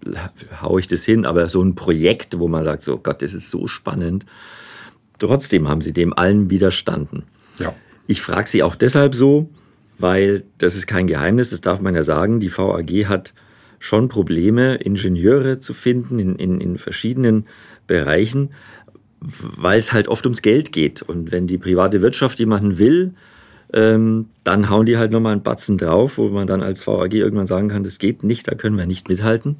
äh, 0.06 0.16
haue 0.62 0.80
ich 0.80 0.86
das 0.86 1.04
hin. 1.04 1.26
Aber 1.26 1.48
so 1.48 1.62
ein 1.62 1.74
Projekt, 1.74 2.38
wo 2.38 2.48
man 2.48 2.64
sagt, 2.64 2.82
so 2.82 2.98
Gott, 2.98 3.22
das 3.22 3.34
ist 3.34 3.50
so 3.50 3.66
spannend. 3.66 4.26
Trotzdem 5.18 5.68
haben 5.68 5.80
sie 5.80 5.92
dem 5.92 6.12
allen 6.16 6.50
widerstanden. 6.50 7.24
Ja. 7.58 7.74
Ich 8.06 8.20
frage 8.20 8.48
Sie 8.48 8.62
auch 8.62 8.74
deshalb 8.74 9.14
so, 9.14 9.48
weil 10.02 10.42
das 10.58 10.74
ist 10.74 10.88
kein 10.88 11.06
Geheimnis, 11.06 11.50
das 11.50 11.60
darf 11.60 11.80
man 11.80 11.94
ja 11.94 12.02
sagen. 12.02 12.40
Die 12.40 12.50
VAG 12.50 13.06
hat 13.06 13.32
schon 13.78 14.08
Probleme, 14.08 14.74
Ingenieure 14.74 15.60
zu 15.60 15.74
finden 15.74 16.18
in, 16.18 16.34
in, 16.36 16.60
in 16.60 16.76
verschiedenen 16.76 17.46
Bereichen, 17.86 18.50
weil 19.20 19.78
es 19.78 19.92
halt 19.92 20.08
oft 20.08 20.26
ums 20.26 20.42
Geld 20.42 20.72
geht. 20.72 21.02
Und 21.02 21.30
wenn 21.30 21.46
die 21.46 21.56
private 21.56 22.02
Wirtschaft 22.02 22.40
jemanden 22.40 22.78
will, 22.78 23.14
ähm, 23.72 24.26
dann 24.42 24.68
hauen 24.68 24.86
die 24.86 24.98
halt 24.98 25.12
nochmal 25.12 25.32
einen 25.32 25.44
Batzen 25.44 25.78
drauf, 25.78 26.18
wo 26.18 26.28
man 26.28 26.48
dann 26.48 26.62
als 26.62 26.84
VAG 26.84 27.14
irgendwann 27.14 27.46
sagen 27.46 27.68
kann, 27.68 27.84
das 27.84 27.98
geht 27.98 28.24
nicht, 28.24 28.48
da 28.48 28.56
können 28.56 28.76
wir 28.76 28.86
nicht 28.86 29.08
mithalten. 29.08 29.58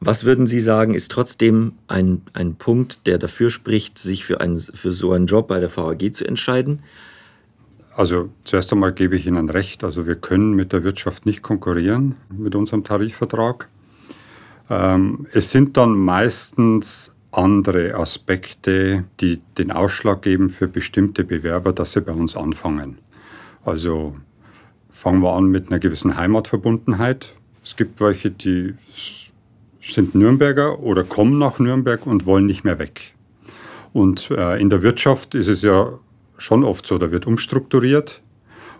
Was 0.00 0.24
würden 0.24 0.48
Sie 0.48 0.60
sagen, 0.60 0.94
ist 0.94 1.12
trotzdem 1.12 1.72
ein, 1.86 2.22
ein 2.32 2.56
Punkt, 2.56 3.06
der 3.06 3.18
dafür 3.18 3.50
spricht, 3.50 3.98
sich 3.98 4.24
für, 4.24 4.40
einen, 4.40 4.58
für 4.58 4.90
so 4.90 5.12
einen 5.12 5.26
Job 5.26 5.46
bei 5.46 5.60
der 5.60 5.74
VAG 5.76 6.12
zu 6.12 6.24
entscheiden? 6.24 6.80
Also 7.98 8.28
zuerst 8.44 8.72
einmal 8.72 8.92
gebe 8.92 9.16
ich 9.16 9.26
Ihnen 9.26 9.50
recht. 9.50 9.82
Also 9.82 10.06
wir 10.06 10.14
können 10.14 10.52
mit 10.52 10.72
der 10.72 10.84
Wirtschaft 10.84 11.26
nicht 11.26 11.42
konkurrieren 11.42 12.14
mit 12.30 12.54
unserem 12.54 12.84
Tarifvertrag. 12.84 13.68
Ähm, 14.70 15.26
es 15.32 15.50
sind 15.50 15.76
dann 15.76 15.98
meistens 15.98 17.12
andere 17.32 17.96
Aspekte, 17.96 19.02
die 19.18 19.40
den 19.58 19.72
Ausschlag 19.72 20.22
geben 20.22 20.48
für 20.48 20.68
bestimmte 20.68 21.24
Bewerber, 21.24 21.72
dass 21.72 21.90
sie 21.90 22.00
bei 22.00 22.12
uns 22.12 22.36
anfangen. 22.36 22.98
Also 23.64 24.14
fangen 24.90 25.20
wir 25.20 25.34
an 25.34 25.46
mit 25.46 25.68
einer 25.68 25.80
gewissen 25.80 26.16
Heimatverbundenheit. 26.16 27.34
Es 27.64 27.74
gibt 27.74 28.00
welche, 28.00 28.30
die 28.30 28.74
sind 29.82 30.14
Nürnberger 30.14 30.78
oder 30.78 31.02
kommen 31.02 31.40
nach 31.40 31.58
Nürnberg 31.58 32.06
und 32.06 32.26
wollen 32.26 32.46
nicht 32.46 32.62
mehr 32.62 32.78
weg. 32.78 33.14
Und 33.92 34.30
äh, 34.30 34.60
in 34.60 34.70
der 34.70 34.82
Wirtschaft 34.84 35.34
ist 35.34 35.48
es 35.48 35.62
ja 35.62 35.98
schon 36.38 36.64
oft 36.64 36.86
so, 36.86 36.98
da 36.98 37.10
wird 37.10 37.26
umstrukturiert 37.26 38.22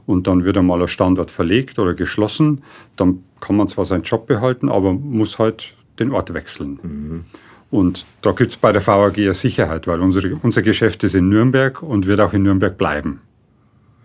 und 0.07 0.27
dann 0.27 0.45
wird 0.45 0.57
einmal 0.57 0.81
ein 0.81 0.89
Standort 0.89 1.31
verlegt 1.31 1.79
oder 1.79 1.93
geschlossen. 1.93 2.63
Dann 2.97 3.25
kann 3.41 3.57
man 3.57 3.69
zwar 3.69 3.85
seinen 3.85 4.05
Job 4.05 4.27
behalten, 4.27 4.69
aber 4.69 4.95
muss 4.95 5.39
halt 5.39 5.75
den 5.99 6.13
Ort 6.13 6.33
wechseln. 6.33 6.79
Mhm. 6.83 7.25
Und 7.71 8.07
da 8.23 8.33
gibt 8.33 8.53
es 8.53 8.57
bei 8.57 8.73
der 8.73 8.87
VAG 8.87 9.19
ja 9.19 9.35
Sicherheit, 9.35 9.87
weil 9.87 10.01
unsere, 10.01 10.37
unser 10.43 10.63
Geschäft 10.63 11.05
ist 11.05 11.15
in 11.15 11.29
Nürnberg 11.29 11.83
und 11.83 12.07
wird 12.07 12.21
auch 12.21 12.33
in 12.33 12.43
Nürnberg 12.43 12.79
bleiben. 12.79 13.21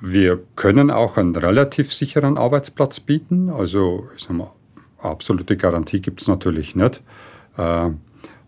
Wir 0.01 0.41
können 0.57 0.91
auch 0.91 1.15
einen 1.15 1.35
relativ 1.35 1.93
sicheren 1.93 2.37
Arbeitsplatz 2.37 2.99
bieten. 2.99 3.49
Also 3.49 4.09
ich 4.17 4.23
sag 4.23 4.35
mal, 4.35 4.51
absolute 4.99 5.55
Garantie 5.55 6.01
gibt 6.01 6.21
es 6.21 6.27
natürlich 6.27 6.75
nicht. 6.75 7.01
Äh, 7.57 7.91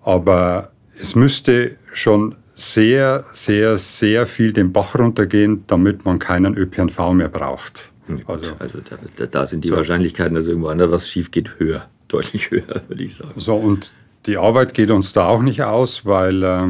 aber 0.01 0.71
es 0.99 1.15
müsste 1.15 1.77
schon 1.93 2.35
sehr, 2.55 3.25
sehr, 3.33 3.77
sehr 3.77 4.25
viel 4.25 4.53
den 4.53 4.71
Bach 4.71 4.97
runtergehen, 4.97 5.63
damit 5.67 6.05
man 6.05 6.19
keinen 6.19 6.55
ÖPNV 6.57 7.13
mehr 7.13 7.29
braucht. 7.29 7.91
Also, 8.27 8.51
also 8.59 8.79
da, 9.17 9.25
da, 9.25 9.45
sind 9.45 9.63
die 9.63 9.69
so. 9.69 9.75
Wahrscheinlichkeiten, 9.75 10.35
dass 10.35 10.45
irgendwo 10.45 10.67
anders 10.67 10.91
was 10.91 11.09
schief 11.09 11.31
geht, 11.31 11.59
höher, 11.59 11.87
deutlich 12.07 12.51
höher, 12.51 12.81
würde 12.87 13.03
ich 13.03 13.15
sagen. 13.15 13.33
So, 13.35 13.55
und 13.55 13.93
die 14.25 14.37
Arbeit 14.37 14.73
geht 14.73 14.91
uns 14.91 15.13
da 15.13 15.27
auch 15.27 15.41
nicht 15.41 15.63
aus, 15.63 16.05
weil 16.05 16.43
äh, 16.43 16.67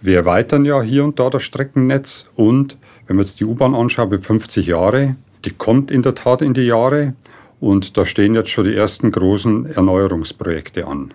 wir 0.00 0.16
erweitern 0.16 0.64
ja 0.64 0.80
hier 0.82 1.04
und 1.04 1.18
da 1.18 1.30
das 1.30 1.42
Streckennetz 1.42 2.30
und 2.34 2.78
wenn 3.06 3.16
man 3.16 3.24
jetzt 3.24 3.40
die 3.40 3.44
U-Bahn 3.44 3.74
anschaut 3.74 4.10
mit 4.10 4.24
50 4.24 4.66
Jahre, 4.66 5.16
die 5.44 5.50
kommt 5.50 5.90
in 5.90 6.02
der 6.02 6.14
Tat 6.14 6.42
in 6.42 6.54
die 6.54 6.66
Jahre 6.66 7.14
und 7.60 7.96
da 7.96 8.06
stehen 8.06 8.34
jetzt 8.34 8.50
schon 8.50 8.64
die 8.64 8.74
ersten 8.74 9.10
großen 9.10 9.66
Erneuerungsprojekte 9.66 10.86
an. 10.86 11.12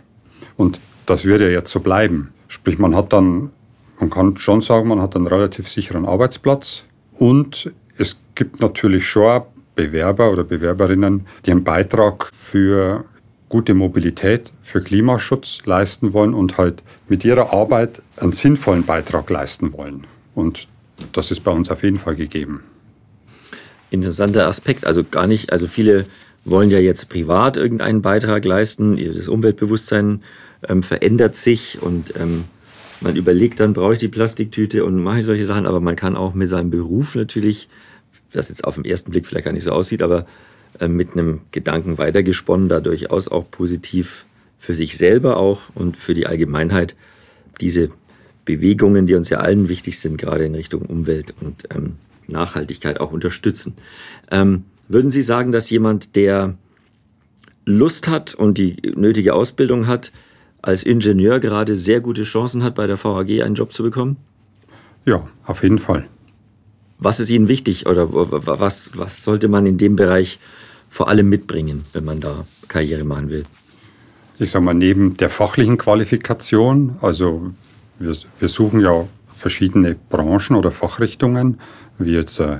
Und 0.57 0.79
das 1.05 1.25
wird 1.25 1.41
ja 1.41 1.47
jetzt 1.47 1.71
so 1.71 1.79
bleiben. 1.79 2.33
Sprich, 2.47 2.79
man 2.79 2.95
hat 2.95 3.13
dann, 3.13 3.51
man 3.99 4.09
kann 4.09 4.37
schon 4.37 4.61
sagen, 4.61 4.89
man 4.89 5.01
hat 5.01 5.15
einen 5.15 5.27
relativ 5.27 5.69
sicheren 5.69 6.05
Arbeitsplatz 6.05 6.83
und 7.17 7.71
es 7.97 8.17
gibt 8.35 8.61
natürlich 8.61 9.07
schon 9.07 9.43
Bewerber 9.75 10.31
oder 10.31 10.43
Bewerberinnen, 10.43 11.25
die 11.45 11.51
einen 11.51 11.63
Beitrag 11.63 12.29
für 12.33 13.05
gute 13.49 13.73
Mobilität, 13.73 14.51
für 14.61 14.81
Klimaschutz 14.81 15.59
leisten 15.65 16.13
wollen 16.13 16.33
und 16.33 16.57
halt 16.57 16.81
mit 17.07 17.23
ihrer 17.23 17.53
Arbeit 17.53 18.01
einen 18.17 18.31
sinnvollen 18.31 18.83
Beitrag 18.83 19.29
leisten 19.29 19.73
wollen. 19.73 20.07
Und 20.33 20.67
das 21.11 21.31
ist 21.31 21.41
bei 21.41 21.51
uns 21.51 21.69
auf 21.69 21.83
jeden 21.83 21.97
Fall 21.97 22.15
gegeben. 22.15 22.63
Interessanter 23.91 24.47
Aspekt, 24.47 24.85
also 24.85 25.03
gar 25.03 25.27
nicht, 25.27 25.51
also 25.51 25.67
viele 25.67 26.05
wollen 26.45 26.71
ja 26.71 26.79
jetzt 26.79 27.09
privat 27.09 27.57
irgendeinen 27.57 28.01
Beitrag 28.01 28.43
leisten, 28.43 28.97
das 29.15 29.27
Umweltbewusstsein 29.27 30.23
ähm, 30.67 30.81
verändert 30.81 31.35
sich 31.35 31.81
und 31.81 32.13
ähm, 32.19 32.45
man 33.03 33.15
überlegt 33.15 33.59
dann, 33.59 33.73
brauche 33.73 33.93
ich 33.93 33.99
die 33.99 34.07
Plastiktüte 34.07 34.85
und 34.85 35.01
mache 35.01 35.19
ich 35.19 35.25
solche 35.25 35.45
Sachen, 35.45 35.65
aber 35.65 35.79
man 35.79 35.95
kann 35.95 36.15
auch 36.15 36.33
mit 36.33 36.49
seinem 36.49 36.69
Beruf 36.69 37.15
natürlich, 37.15 37.69
das 38.31 38.49
jetzt 38.49 38.63
auf 38.63 38.75
den 38.75 38.85
ersten 38.85 39.11
Blick 39.11 39.27
vielleicht 39.27 39.45
gar 39.45 39.51
nicht 39.51 39.63
so 39.63 39.71
aussieht, 39.71 40.01
aber 40.01 40.25
äh, 40.79 40.87
mit 40.87 41.13
einem 41.13 41.41
Gedanken 41.51 41.97
weitergesponnen, 41.97 42.69
da 42.69 42.79
durchaus 42.79 43.27
auch 43.27 43.49
positiv 43.51 44.25
für 44.57 44.73
sich 44.73 44.97
selber 44.97 45.37
auch 45.37 45.61
und 45.75 45.97
für 45.97 46.13
die 46.13 46.25
Allgemeinheit 46.25 46.95
diese 47.59 47.89
Bewegungen, 48.45 49.05
die 49.05 49.15
uns 49.15 49.29
ja 49.29 49.39
allen 49.39 49.69
wichtig 49.69 49.99
sind, 49.99 50.17
gerade 50.17 50.45
in 50.45 50.55
Richtung 50.55 50.83
Umwelt 50.83 51.33
und 51.41 51.63
ähm, 51.73 51.97
Nachhaltigkeit 52.27 52.99
auch 52.99 53.11
unterstützen. 53.11 53.75
Ähm, 54.31 54.63
würden 54.87 55.11
Sie 55.11 55.21
sagen, 55.21 55.51
dass 55.51 55.69
jemand, 55.69 56.15
der 56.15 56.55
Lust 57.65 58.07
hat 58.07 58.33
und 58.33 58.57
die 58.57 58.77
nötige 58.95 59.33
Ausbildung 59.33 59.87
hat, 59.87 60.11
als 60.63 60.83
Ingenieur 60.83 61.39
gerade 61.39 61.77
sehr 61.77 61.99
gute 61.99 62.23
Chancen 62.23 62.63
hat, 62.63 62.73
bei 62.73 62.87
der 62.87 62.97
VAG 62.97 63.43
einen 63.43 63.53
Job 63.53 63.73
zu 63.73 63.83
bekommen? 63.83 64.17
Ja, 65.05 65.27
auf 65.45 65.61
jeden 65.61 65.77
Fall. 65.77 66.07
Was 66.97 67.19
ist 67.19 67.29
Ihnen 67.29 67.49
wichtig 67.49 67.85
oder 67.85 68.07
was, 68.11 68.91
was 68.95 69.23
sollte 69.23 69.49
man 69.49 69.65
in 69.65 69.77
dem 69.77 69.97
Bereich 69.97 70.39
vor 70.89 71.09
allem 71.09 71.27
mitbringen, 71.27 71.83
wenn 71.91 72.05
man 72.05 72.21
da 72.21 72.45
Karriere 72.69 73.03
machen 73.03 73.29
will? 73.29 73.45
Ich 74.39 74.51
sage 74.51 74.63
mal, 74.63 74.73
neben 74.73 75.17
der 75.17 75.29
fachlichen 75.29 75.77
Qualifikation, 75.77 76.95
also 77.01 77.51
wir, 77.99 78.15
wir 78.39 78.49
suchen 78.49 78.79
ja 78.79 79.05
verschiedene 79.29 79.95
Branchen 80.09 80.55
oder 80.55 80.71
Fachrichtungen, 80.71 81.59
wie 81.99 82.13
jetzt 82.13 82.39
äh, 82.39 82.59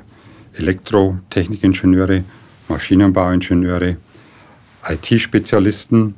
Elektrotechnikingenieure, 0.54 2.26
Maschinenbauingenieure, 2.68 3.98
IT-Spezialisten. 4.90 6.16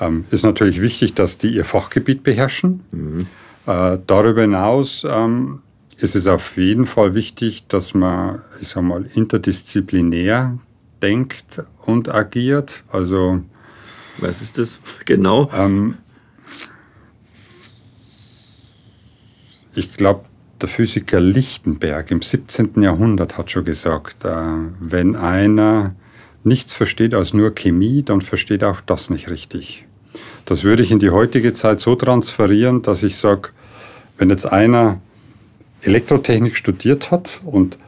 Ähm, 0.00 0.24
ist 0.30 0.42
natürlich 0.42 0.80
wichtig, 0.80 1.14
dass 1.14 1.38
die 1.38 1.50
ihr 1.50 1.64
Fachgebiet 1.64 2.22
beherrschen. 2.22 2.80
Mhm. 2.90 3.26
Äh, 3.66 3.98
darüber 4.06 4.42
hinaus 4.42 5.06
ähm, 5.08 5.60
ist 5.98 6.16
es 6.16 6.26
auf 6.26 6.56
jeden 6.56 6.86
Fall 6.86 7.14
wichtig, 7.14 7.66
dass 7.68 7.94
man, 7.94 8.42
ich 8.60 8.68
sag 8.68 8.82
mal, 8.82 9.06
interdisziplinär 9.14 10.58
denkt 11.02 11.62
und 11.80 12.12
agiert. 12.12 12.82
Also 12.90 13.42
was 14.18 14.42
ist 14.42 14.58
das 14.58 14.80
genau? 15.04 15.50
Ähm, 15.54 15.96
ich 19.74 19.96
glaube, 19.96 20.24
der 20.60 20.68
Physiker 20.68 21.20
Lichtenberg 21.20 22.10
im 22.10 22.22
17. 22.22 22.82
Jahrhundert 22.82 23.38
hat 23.38 23.50
schon 23.50 23.64
gesagt, 23.64 24.24
äh, 24.24 24.30
wenn 24.78 25.16
einer 25.16 25.94
nichts 26.44 26.72
versteht 26.72 27.14
als 27.14 27.34
nur 27.34 27.54
Chemie, 27.54 28.02
dann 28.02 28.20
versteht 28.20 28.64
auch 28.64 28.80
das 28.80 29.10
nicht 29.10 29.28
richtig. 29.28 29.86
Das 30.50 30.64
würde 30.64 30.82
ich 30.82 30.90
in 30.90 30.98
die 30.98 31.10
heutige 31.10 31.52
Zeit 31.52 31.78
so 31.78 31.94
transferieren, 31.94 32.82
dass 32.82 33.04
ich 33.04 33.14
sage, 33.14 33.50
wenn 34.18 34.30
jetzt 34.30 34.46
einer 34.46 35.00
Elektrotechnik 35.82 36.56
studiert 36.56 37.12
hat 37.12 37.40
und 37.44 37.78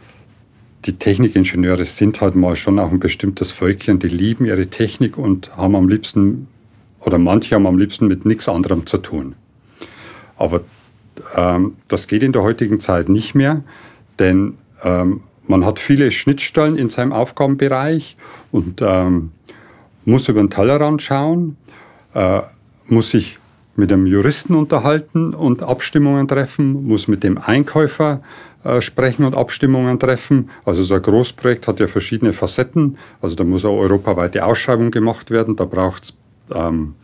die 0.84 0.92
Technikingenieure 0.92 1.84
sind 1.84 2.20
halt 2.20 2.36
mal 2.36 2.54
schon 2.54 2.78
auch 2.78 2.92
ein 2.92 3.00
bestimmtes 3.00 3.50
Völkchen, 3.50 3.98
die 3.98 4.06
lieben 4.06 4.44
ihre 4.44 4.68
Technik 4.68 5.18
und 5.18 5.56
haben 5.56 5.74
am 5.74 5.88
liebsten, 5.88 6.46
oder 7.00 7.18
manche 7.18 7.56
haben 7.56 7.66
am 7.66 7.78
liebsten 7.78 8.06
mit 8.06 8.24
nichts 8.26 8.48
anderem 8.48 8.86
zu 8.86 8.98
tun. 8.98 9.34
Aber 10.36 10.60
ähm, 11.34 11.74
das 11.88 12.06
geht 12.06 12.22
in 12.22 12.30
der 12.30 12.42
heutigen 12.42 12.78
Zeit 12.78 13.08
nicht 13.08 13.34
mehr, 13.34 13.64
denn 14.20 14.56
ähm, 14.84 15.22
man 15.48 15.64
hat 15.64 15.80
viele 15.80 16.12
Schnittstellen 16.12 16.76
in 16.76 16.90
seinem 16.90 17.12
Aufgabenbereich 17.12 18.16
und 18.52 18.80
ähm, 18.82 19.32
muss 20.04 20.28
über 20.28 20.40
den 20.40 20.50
Tellerrand 20.50 21.02
schauen, 21.02 21.56
äh, 22.14 22.40
muss 22.86 23.10
sich 23.10 23.38
mit 23.74 23.90
dem 23.90 24.06
Juristen 24.06 24.54
unterhalten 24.54 25.32
und 25.32 25.62
Abstimmungen 25.62 26.28
treffen, 26.28 26.86
muss 26.86 27.08
mit 27.08 27.24
dem 27.24 27.38
Einkäufer 27.38 28.22
äh, 28.64 28.80
sprechen 28.80 29.24
und 29.24 29.34
Abstimmungen 29.34 29.98
treffen. 29.98 30.50
Also 30.64 30.82
so 30.82 30.94
ein 30.94 31.02
Großprojekt 31.02 31.68
hat 31.68 31.80
ja 31.80 31.86
verschiedene 31.86 32.32
Facetten. 32.32 32.98
Also 33.22 33.34
da 33.34 33.44
muss 33.44 33.64
eine 33.64 33.74
europaweite 33.74 34.44
Ausschreibung 34.44 34.90
gemacht 34.90 35.30
werden. 35.30 35.56
Da 35.56 35.64
braucht 35.64 36.04
es 36.04 36.16
ähm, 36.54 36.94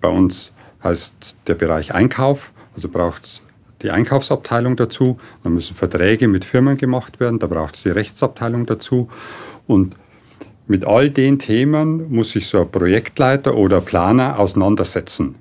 bei 0.00 0.08
uns 0.08 0.54
heißt 0.82 1.36
der 1.46 1.54
Bereich 1.54 1.94
Einkauf. 1.94 2.52
Also 2.74 2.88
braucht 2.88 3.24
es 3.24 3.42
die 3.82 3.90
Einkaufsabteilung 3.90 4.76
dazu, 4.76 5.18
dann 5.42 5.54
müssen 5.54 5.74
Verträge 5.74 6.28
mit 6.28 6.44
Firmen 6.44 6.76
gemacht 6.76 7.18
werden, 7.20 7.40
da 7.40 7.48
braucht 7.48 7.74
es 7.74 7.82
die 7.82 7.90
Rechtsabteilung 7.90 8.64
dazu. 8.66 9.08
Und 9.66 9.96
mit 10.66 10.84
all 10.86 11.10
den 11.10 11.38
Themen 11.38 12.10
muss 12.10 12.30
sich 12.30 12.46
so 12.46 12.60
ein 12.60 12.70
Projektleiter 12.70 13.54
oder 13.56 13.80
Planer 13.80 14.38
auseinandersetzen. 14.38 15.34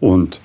Und 0.00 0.40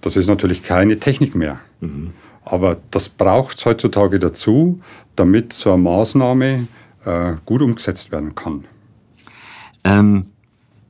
das 0.00 0.16
ist 0.16 0.28
natürlich 0.28 0.62
keine 0.62 0.98
Technik 0.98 1.34
mehr. 1.34 1.60
Mhm. 1.80 2.12
Aber 2.44 2.76
das 2.90 3.08
braucht 3.08 3.58
es 3.58 3.64
heutzutage 3.64 4.18
dazu, 4.18 4.80
damit 5.16 5.52
so 5.52 5.72
eine 5.72 5.82
Maßnahme 5.82 6.68
äh, 7.04 7.34
gut 7.44 7.62
umgesetzt 7.62 8.12
werden 8.12 8.34
kann. 8.34 8.64
Ähm, 9.82 10.26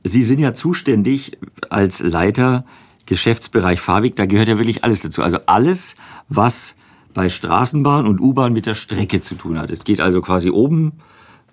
Sie 0.03 0.23
sind 0.23 0.39
ja 0.39 0.53
zuständig 0.53 1.37
als 1.69 1.99
Leiter 1.99 2.65
Geschäftsbereich 3.07 3.81
Fahrweg, 3.81 4.15
da 4.15 4.25
gehört 4.25 4.47
ja 4.47 4.57
wirklich 4.57 4.83
alles 4.83 5.01
dazu. 5.01 5.21
Also 5.21 5.39
alles, 5.45 5.95
was 6.29 6.75
bei 7.13 7.29
Straßenbahn 7.29 8.05
und 8.05 8.19
U-Bahn 8.19 8.53
mit 8.53 8.65
der 8.65 8.75
Strecke 8.75 9.21
zu 9.21 9.35
tun 9.35 9.57
hat. 9.57 9.71
Es 9.71 9.85
geht 9.85 10.01
also 10.01 10.21
quasi 10.21 10.49
oben 10.49 10.93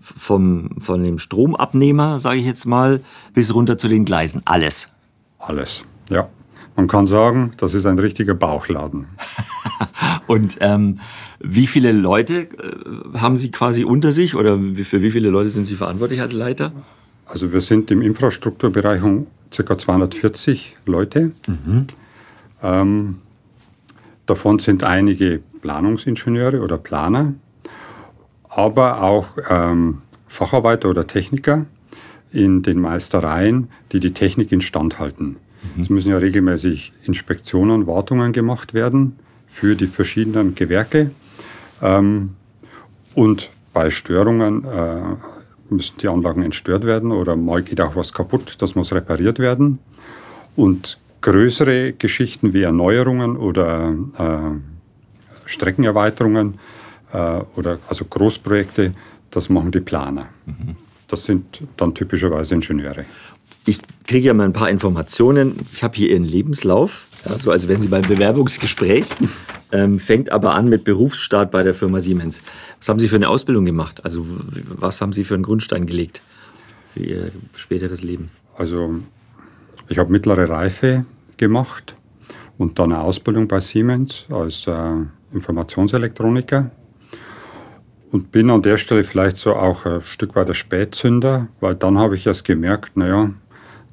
vom, 0.05 0.71
von 0.81 1.03
dem 1.03 1.19
Stromabnehmer, 1.19 2.21
sage 2.21 2.39
ich 2.39 2.47
jetzt 2.47 2.67
mal, 2.67 3.01
bis 3.33 3.55
runter 3.55 3.79
zu 3.79 3.89
den 3.89 4.05
Gleisen. 4.05 4.43
Alles. 4.45 4.89
Alles, 5.39 5.85
ja. 6.11 6.29
Man 6.77 6.89
kann 6.89 7.07
sagen, 7.07 7.53
das 7.57 7.73
ist 7.75 7.87
ein 7.87 7.99
richtiger 8.01 8.35
Bauchladen. 8.35 9.07
und 10.27 10.57
ähm, 10.61 10.99
wie 11.39 11.69
viele 11.69 11.93
Leute 11.93 12.49
äh, 12.49 13.19
haben 13.19 13.37
Sie 13.37 13.51
quasi 13.51 13.85
unter 13.85 14.11
sich 14.11 14.35
oder 14.35 14.59
für 14.83 15.01
wie 15.01 15.11
viele 15.13 15.31
Leute 15.31 15.51
sind 15.51 15.67
Sie 15.67 15.77
verantwortlich 15.77 16.21
als 16.21 16.33
Leiter? 16.33 16.73
Also 17.27 17.53
wir 17.53 17.61
sind 17.61 17.91
im 17.91 18.03
Infrastrukturbereich 18.03 19.03
um 19.03 19.29
ca. 19.55 19.79
240 19.79 20.77
Leute. 20.85 21.31
Mhm. 21.47 21.87
Ähm, 22.63 23.19
davon 24.27 24.59
sind 24.59 24.83
einige 24.83 25.41
Planungsingenieure 25.61 26.61
oder 26.61 26.77
Planer, 26.77 27.35
aber 28.57 29.03
auch 29.03 29.29
ähm, 29.49 30.03
Facharbeiter 30.27 30.89
oder 30.89 31.07
Techniker 31.07 31.67
in 32.33 32.63
den 32.63 32.81
Meistereien, 32.81 33.69
die 33.93 34.01
die 34.01 34.13
Technik 34.13 34.53
instand 34.53 34.99
halten. 34.99 35.37
Mhm. 35.77 35.83
Es 35.83 35.91
müssen 35.91 36.11
ja 36.11 36.19
regelmäßig 36.19 36.93
Inspektionen, 37.05 37.87
Wartungen 37.87 38.33
gemacht 38.33 38.75
werden 38.75 39.17
für 39.47 39.77
die 39.77 39.87
verschiedenen 39.87 40.55
Gewerke. 40.55 41.11
Ähm, 41.83 42.31
und 43.15 43.51
bei 43.73 43.91
Störungen 43.91 44.65
äh, 44.65 45.01
müssen 45.71 45.99
die 45.99 46.09
Anlagen 46.09 46.43
entstört 46.43 46.85
werden 46.85 47.13
oder 47.13 47.37
mal 47.37 47.63
geht 47.63 47.81
auch 47.81 47.97
was 47.97 48.13
kaputt, 48.13 48.57
das 48.59 48.75
muss 48.75 48.93
repariert 48.93 49.39
werden. 49.39 49.79
Und 50.57 50.99
größere 51.21 51.93
Geschichten 51.93 52.53
wie 52.53 52.63
Erneuerungen 52.63 53.37
oder 53.37 53.95
äh, 54.19 55.47
Streckenerweiterungen 55.47 56.59
oder 57.15 57.79
also 57.89 58.05
Großprojekte, 58.05 58.95
das 59.31 59.49
machen 59.49 59.71
die 59.71 59.81
Planer. 59.81 60.29
Mhm. 60.47 60.77
Das 61.09 61.25
sind 61.25 61.63
dann 61.77 61.95
typischerweise 61.95 62.55
Ingenieure. 62.55 63.05
Ich 63.67 63.79
kriege 64.07 64.27
ja 64.29 64.35
mal 64.35 64.45
ein 64.45 64.53
paar 64.53 64.69
Informationen. 64.69 65.61
Ich 65.73 65.83
habe 65.83 65.97
hier 65.97 66.11
Ihren 66.11 66.25
Lebenslauf, 66.25 67.07
ja, 67.25 67.39
so 67.39 67.51
als 67.51 67.69
wenn 67.69 67.81
Sie 67.81 67.89
beim 67.89 68.03
Bewerbungsgespräch, 68.03 69.07
ähm, 69.73 69.99
fängt 69.99 70.31
aber 70.31 70.55
an 70.55 70.69
mit 70.69 70.85
Berufsstart 70.85 71.51
bei 71.51 71.63
der 71.63 71.75
Firma 71.75 72.01
Siemens. 72.01 72.43
Was 72.79 72.89
haben 72.89 73.01
Sie 73.01 73.09
für 73.09 73.17
eine 73.17 73.29
Ausbildung 73.29 73.65
gemacht? 73.65 74.05
Also 74.05 74.25
was 74.27 75.01
haben 75.01 75.13
Sie 75.13 75.25
für 75.25 75.35
einen 75.35 75.45
Grundstein 75.45 75.87
gelegt 75.87 76.21
für 76.93 77.01
Ihr 77.01 77.33
späteres 77.57 78.03
Leben? 78.03 78.31
Also 78.57 78.97
ich 79.89 79.99
habe 79.99 80.13
mittlere 80.13 80.49
Reife 80.49 81.05
gemacht 81.37 81.97
und 82.59 82.79
dann 82.79 82.93
eine 82.93 83.03
Ausbildung 83.03 83.49
bei 83.49 83.61
Siemens 83.61 84.27
als 84.31 84.67
äh, 84.67 84.73
Informationselektroniker 85.33 86.71
und 88.15 88.31
bin 88.31 88.49
an 88.49 88.63
der 88.63 88.77
Stelle 88.77 89.03
vielleicht 89.03 89.37
so 89.37 89.57
auch 89.57 89.87
ein 89.87 90.01
Stück 90.03 90.37
weit 90.37 90.49
der 90.49 90.55
Spätzünder, 90.55 91.49
weil 91.59 91.75
dann 91.75 91.99
habe 91.99 92.15
ich 92.15 92.29
erst 92.29 92.45
gemerkt, 92.45 92.97
naja, 92.97 93.31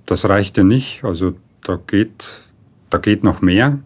das 0.05 0.29
reichte 0.29 0.63
nicht, 0.63 1.03
also 1.03 1.33
da 1.63 1.79
geht, 1.87 2.43
da 2.91 2.99
geht 2.99 3.23
noch 3.23 3.41
mehr. 3.41 3.79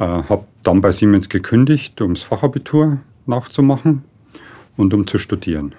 Äh, 0.00 0.04
habe 0.04 0.44
dann 0.64 0.80
bei 0.80 0.90
Siemens 0.90 1.28
gekündigt, 1.28 2.00
um 2.00 2.14
das 2.14 2.24
Fachabitur 2.24 2.98
nachzumachen 3.26 4.02
und 4.76 4.92
um 4.92 5.06
zu 5.06 5.18
studieren. 5.18 5.72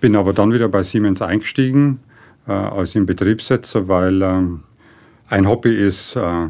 Bin 0.00 0.14
aber 0.14 0.32
dann 0.32 0.52
wieder 0.52 0.68
bei 0.68 0.84
Siemens 0.84 1.22
eingestiegen 1.22 1.98
äh, 2.46 2.52
als 2.52 2.92
Betriebssetzer, 2.94 3.88
weil 3.88 4.22
äh, 4.22 4.42
ein 5.28 5.48
Hobby 5.48 5.74
ist 5.74 6.14
äh, 6.14 6.46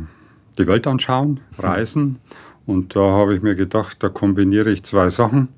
die 0.58 0.66
Welt 0.66 0.86
anschauen, 0.86 1.40
reisen. 1.58 2.18
Und 2.66 2.94
da 2.94 3.00
habe 3.00 3.34
ich 3.34 3.40
mir 3.40 3.54
gedacht, 3.54 4.02
da 4.02 4.10
kombiniere 4.10 4.70
ich 4.70 4.82
zwei 4.82 5.08
Sachen. 5.08 5.48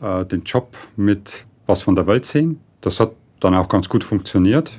Äh, 0.00 0.24
den 0.26 0.42
Job 0.42 0.76
mit 0.96 1.46
was 1.66 1.82
von 1.82 1.94
der 1.94 2.06
Welt 2.06 2.24
sehen. 2.24 2.60
Das 2.80 3.00
hat 3.00 3.12
dann 3.40 3.54
auch 3.54 3.68
ganz 3.68 3.88
gut 3.88 4.04
funktioniert. 4.04 4.72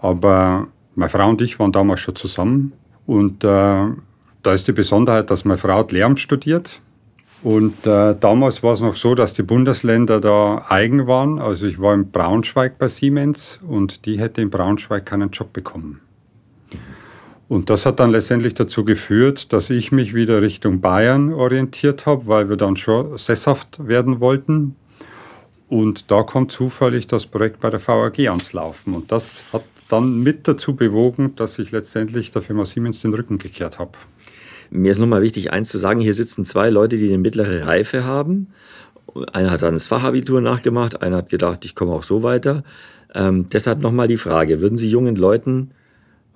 Aber 0.00 0.68
meine 0.94 1.10
Frau 1.10 1.28
und 1.28 1.40
ich 1.40 1.58
waren 1.58 1.72
damals 1.72 2.00
schon 2.00 2.16
zusammen. 2.16 2.72
Und 3.06 3.44
äh, 3.44 3.86
da 4.42 4.52
ist 4.52 4.66
die 4.68 4.72
Besonderheit, 4.72 5.30
dass 5.30 5.44
meine 5.44 5.58
Frau 5.58 5.86
Lehramt 5.88 6.20
studiert. 6.20 6.80
Und 7.42 7.86
äh, 7.86 8.16
damals 8.18 8.62
war 8.62 8.72
es 8.72 8.80
noch 8.80 8.96
so, 8.96 9.14
dass 9.14 9.34
die 9.34 9.42
Bundesländer 9.42 10.20
da 10.20 10.64
eigen 10.68 11.06
waren. 11.06 11.38
Also 11.38 11.66
ich 11.66 11.80
war 11.80 11.94
in 11.94 12.10
Braunschweig 12.10 12.78
bei 12.78 12.88
Siemens 12.88 13.60
und 13.66 14.06
die 14.06 14.18
hätte 14.18 14.42
in 14.42 14.50
Braunschweig 14.50 15.06
keinen 15.06 15.30
Job 15.30 15.52
bekommen. 15.52 16.00
Und 17.48 17.70
das 17.70 17.86
hat 17.86 18.00
dann 18.00 18.10
letztendlich 18.10 18.54
dazu 18.54 18.84
geführt, 18.84 19.52
dass 19.52 19.70
ich 19.70 19.92
mich 19.92 20.14
wieder 20.14 20.42
Richtung 20.42 20.80
Bayern 20.80 21.32
orientiert 21.32 22.04
habe, 22.04 22.26
weil 22.26 22.48
wir 22.48 22.56
dann 22.56 22.76
schon 22.76 23.16
sesshaft 23.18 23.86
werden 23.86 24.20
wollten. 24.20 24.74
Und 25.68 26.10
da 26.10 26.22
kommt 26.22 26.50
zufällig 26.50 27.06
das 27.06 27.26
Projekt 27.26 27.60
bei 27.60 27.70
der 27.70 27.84
VAG 27.86 28.18
ans 28.18 28.52
Laufen. 28.52 28.94
Und 28.94 29.12
das 29.12 29.44
hat 29.52 29.62
dann 29.88 30.22
mit 30.22 30.48
dazu 30.48 30.74
bewogen, 30.74 31.36
dass 31.36 31.58
ich 31.58 31.70
letztendlich 31.70 32.32
der 32.32 32.42
Firma 32.42 32.64
Siemens 32.64 33.02
den 33.02 33.14
Rücken 33.14 33.38
gekehrt 33.38 33.78
habe. 33.78 33.92
Mir 34.70 34.90
ist 34.90 34.98
nochmal 34.98 35.22
wichtig, 35.22 35.52
eins 35.52 35.68
zu 35.68 35.78
sagen: 35.78 36.00
Hier 36.00 36.14
sitzen 36.14 36.44
zwei 36.44 36.70
Leute, 36.70 36.96
die 36.98 37.06
eine 37.06 37.18
mittlere 37.18 37.66
Reife 37.66 38.04
haben. 38.04 38.48
Einer 39.32 39.52
hat 39.52 39.62
dann 39.62 39.74
das 39.74 39.86
Fachabitur 39.86 40.40
nachgemacht, 40.40 41.00
einer 41.02 41.18
hat 41.18 41.28
gedacht, 41.28 41.64
ich 41.64 41.76
komme 41.76 41.92
auch 41.92 42.02
so 42.02 42.24
weiter. 42.24 42.64
Ähm, 43.14 43.48
deshalb 43.48 43.80
nochmal 43.80 44.08
die 44.08 44.16
Frage: 44.16 44.60
Würden 44.60 44.76
Sie 44.76 44.90
jungen 44.90 45.14
Leuten 45.14 45.70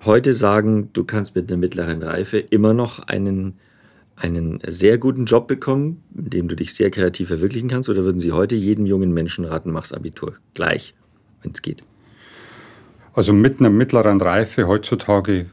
heute 0.05 0.33
sagen, 0.33 0.89
du 0.93 1.03
kannst 1.03 1.35
mit 1.35 1.49
einer 1.49 1.57
mittleren 1.57 2.01
Reife 2.03 2.37
immer 2.37 2.73
noch 2.73 2.99
einen, 2.99 3.59
einen 4.15 4.59
sehr 4.67 4.97
guten 4.97 5.25
Job 5.25 5.47
bekommen, 5.47 6.03
in 6.15 6.29
dem 6.29 6.47
du 6.47 6.55
dich 6.55 6.73
sehr 6.73 6.91
kreativ 6.91 7.29
verwirklichen 7.29 7.69
kannst? 7.69 7.89
Oder 7.89 8.03
würden 8.03 8.19
Sie 8.19 8.31
heute 8.31 8.55
jedem 8.55 8.85
jungen 8.85 9.13
Menschen 9.13 9.45
raten, 9.45 9.71
mach's 9.71 9.93
Abitur 9.93 10.35
gleich, 10.53 10.95
wenn 11.41 11.51
es 11.51 11.61
geht? 11.61 11.83
Also 13.13 13.33
mit 13.33 13.59
einer 13.59 13.69
mittleren 13.69 14.21
Reife 14.21 14.67
heutzutage 14.67 15.47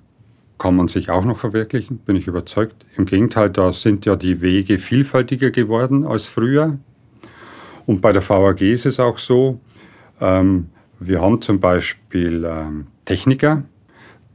kann 0.58 0.76
man 0.76 0.88
sich 0.88 1.11
auch 1.11 1.24
noch 1.24 1.38
verwirklichen, 1.38 1.98
bin 1.98 2.16
ich 2.16 2.26
überzeugt. 2.26 2.84
Im 2.96 3.06
Gegenteil, 3.06 3.50
da 3.50 3.72
sind 3.72 4.06
ja 4.06 4.16
die 4.16 4.40
Wege 4.40 4.78
vielfältiger 4.78 5.50
geworden 5.50 6.04
als 6.04 6.26
früher. 6.26 6.78
Und 7.87 8.00
bei 8.00 8.12
der 8.12 8.28
VAG 8.28 8.61
ist 8.61 8.87
es 8.87 9.00
auch 9.00 9.18
so, 9.18 9.61
ähm, 10.20 10.70
wir 11.00 11.20
haben 11.20 11.40
zum 11.40 11.61
Beispiel 11.61 12.44
ähm, 12.44 12.88
Techniker, 13.04 13.64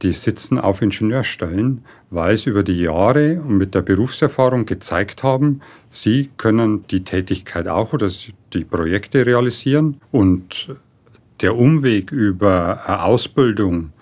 die 0.04 0.12
sitzen 0.12 0.58
auf 0.58 0.82
Ingenieurstellen, 0.82 1.82
weil 2.10 2.36
sie 2.36 2.50
über 2.50 2.62
die 2.62 2.78
Jahre 2.78 3.40
und 3.40 3.56
mit 3.56 3.74
der 3.74 3.80
Berufserfahrung 3.80 4.66
gezeigt 4.66 5.22
haben, 5.22 5.62
sie 5.90 6.30
können 6.36 6.86
die 6.88 7.04
Tätigkeit 7.04 7.66
auch 7.68 7.94
oder 7.94 8.10
die 8.52 8.64
Projekte 8.64 9.24
realisieren. 9.24 10.00
Und 10.12 10.76
der 11.40 11.56
Umweg 11.56 12.12
über 12.12 12.86
eine 12.86 13.02
Ausbildung, 13.02 13.92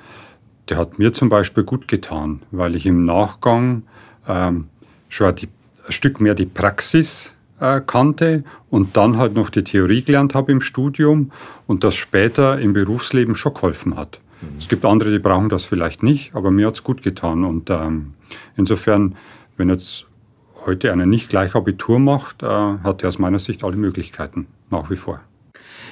der 0.69 0.77
hat 0.77 0.99
mir 0.99 1.12
zum 1.12 1.29
Beispiel 1.29 1.62
gut 1.62 1.87
getan, 1.87 2.43
weil 2.51 2.75
ich 2.75 2.85
im 2.85 3.05
Nachgang 3.05 3.85
ähm, 4.27 4.67
schon 5.09 5.29
ein 5.29 5.49
Stück 5.88 6.21
mehr 6.21 6.35
die 6.35 6.47
Praxis 6.47 7.33
äh, 7.61 7.81
kannte 7.81 8.43
und 8.71 8.97
dann 8.97 9.19
halt 9.19 9.35
noch 9.35 9.51
die 9.51 9.62
Theorie 9.62 10.03
gelernt 10.03 10.35
habe 10.35 10.51
im 10.51 10.61
Studium 10.61 11.31
und 11.69 11.85
das 11.85 11.95
später 11.95 12.59
im 12.59 12.73
Berufsleben 12.73 13.37
schon 13.37 13.55
geholfen 13.55 13.97
hat. 13.97 14.21
Es 14.59 14.68
gibt 14.68 14.85
andere, 14.85 15.11
die 15.11 15.18
brauchen 15.18 15.48
das 15.48 15.64
vielleicht 15.64 16.02
nicht, 16.02 16.35
aber 16.35 16.50
mir 16.50 16.66
hat 16.66 16.74
es 16.74 16.85
gut 16.85 17.02
getan. 17.02 17.44
Und 17.44 17.70
ähm, 17.70 18.14
insofern, 18.57 19.16
wenn 19.57 19.68
jetzt 19.68 20.07
heute 20.66 20.92
einer 20.92 21.07
nicht 21.07 21.28
gleich 21.28 21.55
Abitur 21.55 21.98
macht, 21.98 22.42
äh, 22.42 22.46
hat 22.46 23.02
er 23.02 23.09
aus 23.09 23.18
meiner 23.18 23.38
Sicht 23.38 23.64
alle 23.64 23.76
Möglichkeiten, 23.76 24.46
nach 24.70 24.90
wie 24.90 24.96
vor. 24.96 25.20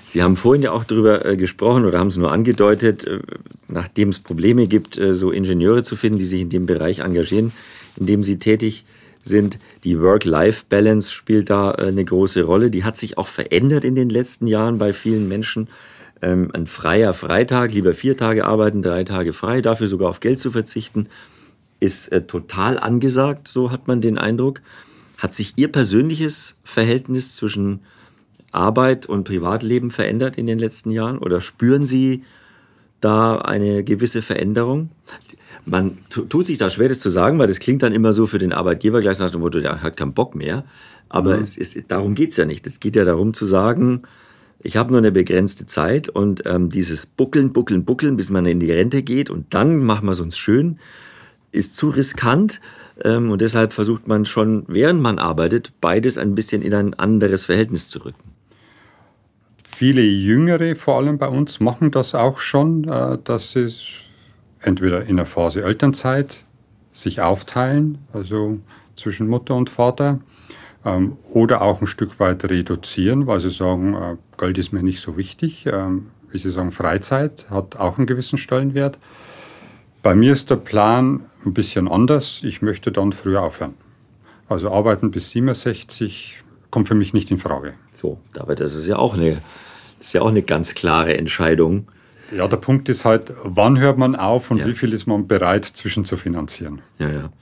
Sie 0.04 0.22
haben 0.22 0.36
vorhin 0.36 0.62
ja 0.62 0.72
auch 0.72 0.84
darüber 0.84 1.24
äh, 1.24 1.36
gesprochen 1.36 1.84
oder 1.84 1.98
haben 1.98 2.08
es 2.08 2.16
nur 2.16 2.32
angedeutet, 2.32 3.06
äh, 3.06 3.20
nachdem 3.68 4.08
es 4.08 4.18
Probleme 4.18 4.66
gibt, 4.66 4.98
äh, 4.98 5.14
so 5.14 5.30
Ingenieure 5.30 5.82
zu 5.82 5.96
finden, 5.96 6.18
die 6.18 6.24
sich 6.24 6.40
in 6.40 6.50
dem 6.50 6.66
Bereich 6.66 7.00
engagieren, 7.00 7.52
in 7.96 8.06
dem 8.06 8.22
sie 8.22 8.38
tätig 8.38 8.84
sind. 9.22 9.58
Die 9.84 10.00
Work-Life-Balance 10.00 11.12
spielt 11.12 11.50
da 11.50 11.70
eine 11.72 12.04
große 12.04 12.42
Rolle. 12.42 12.70
Die 12.70 12.84
hat 12.84 12.96
sich 12.96 13.18
auch 13.18 13.28
verändert 13.28 13.84
in 13.84 13.94
den 13.94 14.10
letzten 14.10 14.46
Jahren 14.46 14.78
bei 14.78 14.92
vielen 14.92 15.28
Menschen 15.28 15.68
ähm, 16.22 16.50
ein 16.52 16.66
freier 16.66 17.14
Freitag, 17.14 17.72
lieber 17.72 17.94
vier 17.94 18.16
Tage 18.16 18.44
arbeiten, 18.44 18.82
drei 18.82 19.04
Tage 19.04 19.32
frei, 19.32 19.60
dafür 19.60 19.88
sogar 19.88 20.08
auf 20.10 20.20
Geld 20.20 20.38
zu 20.38 20.50
verzichten, 20.50 21.08
ist 21.80 22.08
äh, 22.12 22.22
total 22.22 22.78
angesagt, 22.78 23.48
so 23.48 23.70
hat 23.70 23.88
man 23.88 24.00
den 24.00 24.18
Eindruck. 24.18 24.60
Hat 25.18 25.34
sich 25.34 25.54
Ihr 25.56 25.70
persönliches 25.70 26.56
Verhältnis 26.64 27.36
zwischen 27.36 27.80
Arbeit 28.52 29.06
und 29.06 29.24
Privatleben 29.24 29.90
verändert 29.90 30.36
in 30.36 30.46
den 30.46 30.58
letzten 30.58 30.90
Jahren 30.90 31.18
oder 31.18 31.40
spüren 31.40 31.86
Sie 31.86 32.24
da 33.00 33.36
eine 33.38 33.84
gewisse 33.84 34.22
Veränderung? 34.22 34.90
Man 35.66 35.98
tut 36.08 36.46
sich 36.46 36.58
da 36.58 36.70
schwer, 36.70 36.88
das 36.88 37.00
zu 37.00 37.10
sagen, 37.10 37.38
weil 37.38 37.46
das 37.46 37.60
klingt 37.60 37.82
dann 37.82 37.92
immer 37.92 38.12
so 38.12 38.26
für 38.26 38.38
den 38.38 38.52
Arbeitgeber 38.52 39.00
gleich 39.00 39.18
nach 39.18 39.30
dem 39.30 39.40
Motto, 39.40 39.60
der 39.60 39.82
hat 39.82 39.96
keinen 39.96 40.14
Bock 40.14 40.34
mehr. 40.34 40.64
Aber 41.08 41.36
mhm. 41.36 41.42
es, 41.42 41.58
es, 41.58 41.76
darum 41.86 42.14
geht 42.14 42.30
es 42.30 42.36
ja 42.38 42.46
nicht. 42.46 42.66
Es 42.66 42.80
geht 42.80 42.96
ja 42.96 43.04
darum 43.04 43.34
zu 43.34 43.44
sagen, 43.44 44.02
ich 44.62 44.76
habe 44.76 44.90
nur 44.90 44.98
eine 44.98 45.12
begrenzte 45.12 45.66
Zeit 45.66 46.08
und 46.08 46.42
ähm, 46.46 46.70
dieses 46.70 47.06
Buckeln, 47.06 47.52
Buckeln, 47.52 47.84
Buckeln, 47.84 48.16
bis 48.16 48.30
man 48.30 48.46
in 48.46 48.60
die 48.60 48.70
Rente 48.70 49.02
geht 49.02 49.30
und 49.30 49.54
dann 49.54 49.78
machen 49.78 50.06
wir 50.06 50.12
es 50.12 50.20
uns 50.20 50.36
schön, 50.36 50.78
ist 51.50 51.76
zu 51.76 51.88
riskant. 51.88 52.60
Ähm, 53.02 53.30
und 53.30 53.40
deshalb 53.40 53.72
versucht 53.72 54.06
man 54.06 54.26
schon, 54.26 54.64
während 54.68 55.00
man 55.00 55.18
arbeitet, 55.18 55.72
beides 55.80 56.18
ein 56.18 56.34
bisschen 56.34 56.60
in 56.60 56.74
ein 56.74 56.94
anderes 56.94 57.46
Verhältnis 57.46 57.88
zu 57.88 58.00
rücken. 58.04 58.34
Viele 59.64 60.02
Jüngere, 60.02 60.76
vor 60.76 60.98
allem 60.98 61.16
bei 61.16 61.28
uns, 61.28 61.58
machen 61.60 61.90
das 61.90 62.14
auch 62.14 62.38
schon, 62.38 62.84
äh, 62.86 63.16
dass 63.24 63.52
sie 63.52 63.68
entweder 64.60 65.06
in 65.06 65.16
der 65.16 65.26
Phase 65.26 65.62
Elternzeit 65.62 66.44
sich 66.92 67.22
aufteilen, 67.22 67.98
also 68.12 68.58
zwischen 68.94 69.28
Mutter 69.28 69.54
und 69.54 69.70
Vater, 69.70 70.20
ähm, 70.84 71.16
oder 71.32 71.62
auch 71.62 71.80
ein 71.80 71.86
Stück 71.86 72.20
weit 72.20 72.44
reduzieren, 72.44 73.26
weil 73.26 73.40
sie 73.40 73.50
sagen, 73.50 73.94
äh, 73.94 74.16
Geld 74.38 74.58
ist 74.58 74.72
mir 74.72 74.82
nicht 74.82 75.00
so 75.00 75.16
wichtig. 75.16 75.66
Ähm, 75.66 76.06
wie 76.30 76.38
sie 76.38 76.50
sagen, 76.50 76.70
Freizeit 76.70 77.46
hat 77.50 77.76
auch 77.76 77.98
einen 77.98 78.06
gewissen 78.06 78.38
Stellenwert. 78.38 78.98
Bei 80.02 80.14
mir 80.14 80.32
ist 80.32 80.48
der 80.48 80.56
Plan 80.56 81.24
ein 81.44 81.52
bisschen 81.52 81.88
anders. 81.88 82.40
Ich 82.42 82.62
möchte 82.62 82.92
dann 82.92 83.12
früher 83.12 83.42
aufhören. 83.42 83.74
Also 84.48 84.70
arbeiten 84.70 85.10
bis 85.10 85.30
67 85.30 86.42
kommt 86.70 86.88
für 86.88 86.94
mich 86.94 87.12
nicht 87.12 87.30
in 87.30 87.38
Frage. 87.38 87.74
So, 87.92 88.18
aber 88.38 88.54
das 88.54 88.74
ist 88.74 88.86
ja 88.86 88.96
auch 88.96 89.14
eine, 89.14 89.42
ist 90.00 90.12
ja 90.12 90.22
auch 90.22 90.28
eine 90.28 90.42
ganz 90.42 90.74
klare 90.74 91.16
Entscheidung. 91.16 91.88
Ja, 92.30 92.46
der 92.48 92.56
Punkt 92.56 92.88
ist 92.88 93.04
halt, 93.04 93.32
wann 93.42 93.78
hört 93.78 93.98
man 93.98 94.14
auf 94.14 94.50
und 94.50 94.58
ja. 94.58 94.66
wie 94.66 94.74
viel 94.74 94.92
ist 94.92 95.06
man 95.06 95.26
bereit 95.26 95.64
zwischen 95.64 96.04
zu 96.04 96.16
finanzieren? 96.16 96.80
Ja, 96.98 97.10
ja. 97.10 97.32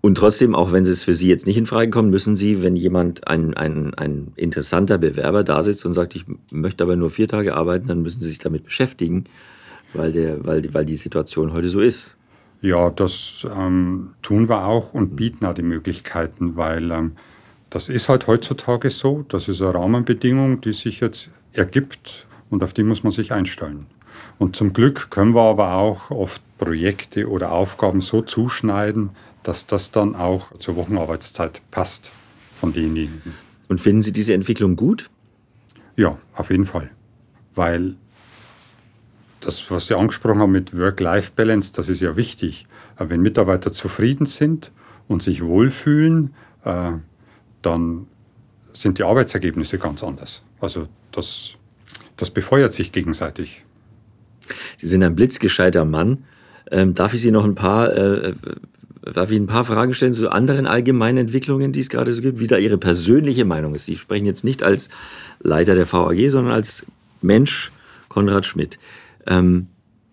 Und 0.00 0.16
trotzdem, 0.16 0.54
auch 0.54 0.72
wenn 0.72 0.84
es 0.84 1.02
für 1.02 1.14
Sie 1.14 1.28
jetzt 1.28 1.46
nicht 1.46 1.56
in 1.56 1.66
Frage 1.66 1.90
kommt, 1.90 2.10
müssen 2.10 2.36
Sie, 2.36 2.62
wenn 2.62 2.76
jemand, 2.76 3.26
ein, 3.26 3.54
ein, 3.54 3.94
ein 3.94 4.32
interessanter 4.36 4.98
Bewerber 4.98 5.44
da 5.44 5.62
sitzt 5.62 5.86
und 5.86 5.94
sagt, 5.94 6.14
ich 6.14 6.26
möchte 6.50 6.84
aber 6.84 6.96
nur 6.96 7.10
vier 7.10 7.28
Tage 7.28 7.54
arbeiten, 7.54 7.86
dann 7.86 8.02
müssen 8.02 8.20
Sie 8.20 8.28
sich 8.28 8.38
damit 8.38 8.64
beschäftigen, 8.64 9.24
weil, 9.94 10.12
der, 10.12 10.44
weil, 10.44 10.74
weil 10.74 10.84
die 10.84 10.96
Situation 10.96 11.52
heute 11.52 11.70
so 11.70 11.80
ist. 11.80 12.16
Ja, 12.60 12.90
das 12.90 13.46
ähm, 13.56 14.10
tun 14.22 14.48
wir 14.48 14.66
auch 14.66 14.94
und 14.94 15.16
bieten 15.16 15.46
auch 15.46 15.54
die 15.54 15.62
Möglichkeiten, 15.62 16.56
weil 16.56 16.90
ähm, 16.90 17.12
das 17.70 17.88
ist 17.88 18.08
halt 18.08 18.26
heutzutage 18.26 18.90
so. 18.90 19.24
Das 19.28 19.48
ist 19.48 19.62
eine 19.62 19.74
Rahmenbedingung, 19.74 20.60
die 20.60 20.72
sich 20.72 21.00
jetzt 21.00 21.30
ergibt 21.52 22.26
und 22.50 22.62
auf 22.62 22.72
die 22.72 22.82
muss 22.82 23.02
man 23.02 23.12
sich 23.12 23.32
einstellen. 23.32 23.86
Und 24.38 24.56
zum 24.56 24.72
Glück 24.72 25.10
können 25.10 25.34
wir 25.34 25.42
aber 25.42 25.74
auch 25.74 26.10
oft 26.10 26.42
Projekte 26.58 27.28
oder 27.28 27.52
Aufgaben 27.52 28.00
so 28.00 28.22
zuschneiden, 28.22 29.10
dass 29.42 29.66
das 29.66 29.90
dann 29.90 30.16
auch 30.16 30.56
zur 30.58 30.76
Wochenarbeitszeit 30.76 31.60
passt 31.70 32.10
von 32.58 32.72
denjenigen. 32.72 33.34
Und 33.68 33.80
finden 33.80 34.02
Sie 34.02 34.12
diese 34.12 34.34
Entwicklung 34.34 34.76
gut? 34.76 35.10
Ja, 35.96 36.18
auf 36.34 36.50
jeden 36.50 36.64
Fall. 36.64 36.90
Weil 37.54 37.96
das, 39.40 39.70
was 39.70 39.86
Sie 39.86 39.96
angesprochen 39.96 40.40
haben 40.40 40.52
mit 40.52 40.76
Work-Life-Balance, 40.76 41.72
das 41.72 41.88
ist 41.88 42.00
ja 42.00 42.16
wichtig. 42.16 42.66
Wenn 42.98 43.20
Mitarbeiter 43.20 43.72
zufrieden 43.72 44.26
sind 44.26 44.72
und 45.08 45.22
sich 45.22 45.44
wohlfühlen, 45.44 46.34
äh, 46.64 46.92
dann 47.62 48.06
sind 48.72 48.98
die 48.98 49.04
Arbeitsergebnisse 49.04 49.78
ganz 49.78 50.02
anders. 50.02 50.42
Also 50.60 50.88
das, 51.12 51.54
das 52.16 52.30
befeuert 52.30 52.72
sich 52.72 52.92
gegenseitig. 52.92 53.64
Sie 54.84 54.88
sind 54.90 55.02
ein 55.02 55.16
blitzgescheiter 55.16 55.86
Mann. 55.86 56.24
Ähm, 56.70 56.92
darf 56.92 57.14
ich 57.14 57.22
Sie 57.22 57.30
noch 57.30 57.44
ein 57.44 57.54
paar, 57.54 57.90
äh, 57.96 58.34
darf 59.14 59.30
ich 59.30 59.38
ein 59.38 59.46
paar 59.46 59.64
Fragen 59.64 59.94
stellen 59.94 60.12
zu 60.12 60.28
anderen 60.28 60.66
allgemeinen 60.66 61.16
Entwicklungen, 61.16 61.72
die 61.72 61.80
es 61.80 61.88
gerade 61.88 62.12
so 62.12 62.20
gibt, 62.20 62.38
wie 62.38 62.48
da 62.48 62.58
Ihre 62.58 62.76
persönliche 62.76 63.46
Meinung 63.46 63.74
ist? 63.74 63.86
Sie 63.86 63.96
sprechen 63.96 64.26
jetzt 64.26 64.44
nicht 64.44 64.62
als 64.62 64.90
Leiter 65.40 65.74
der 65.74 65.90
VAG, 65.90 66.28
sondern 66.28 66.52
als 66.52 66.84
Mensch 67.22 67.72
Konrad 68.10 68.44
Schmidt. 68.44 68.78
Ähm, 69.26 69.68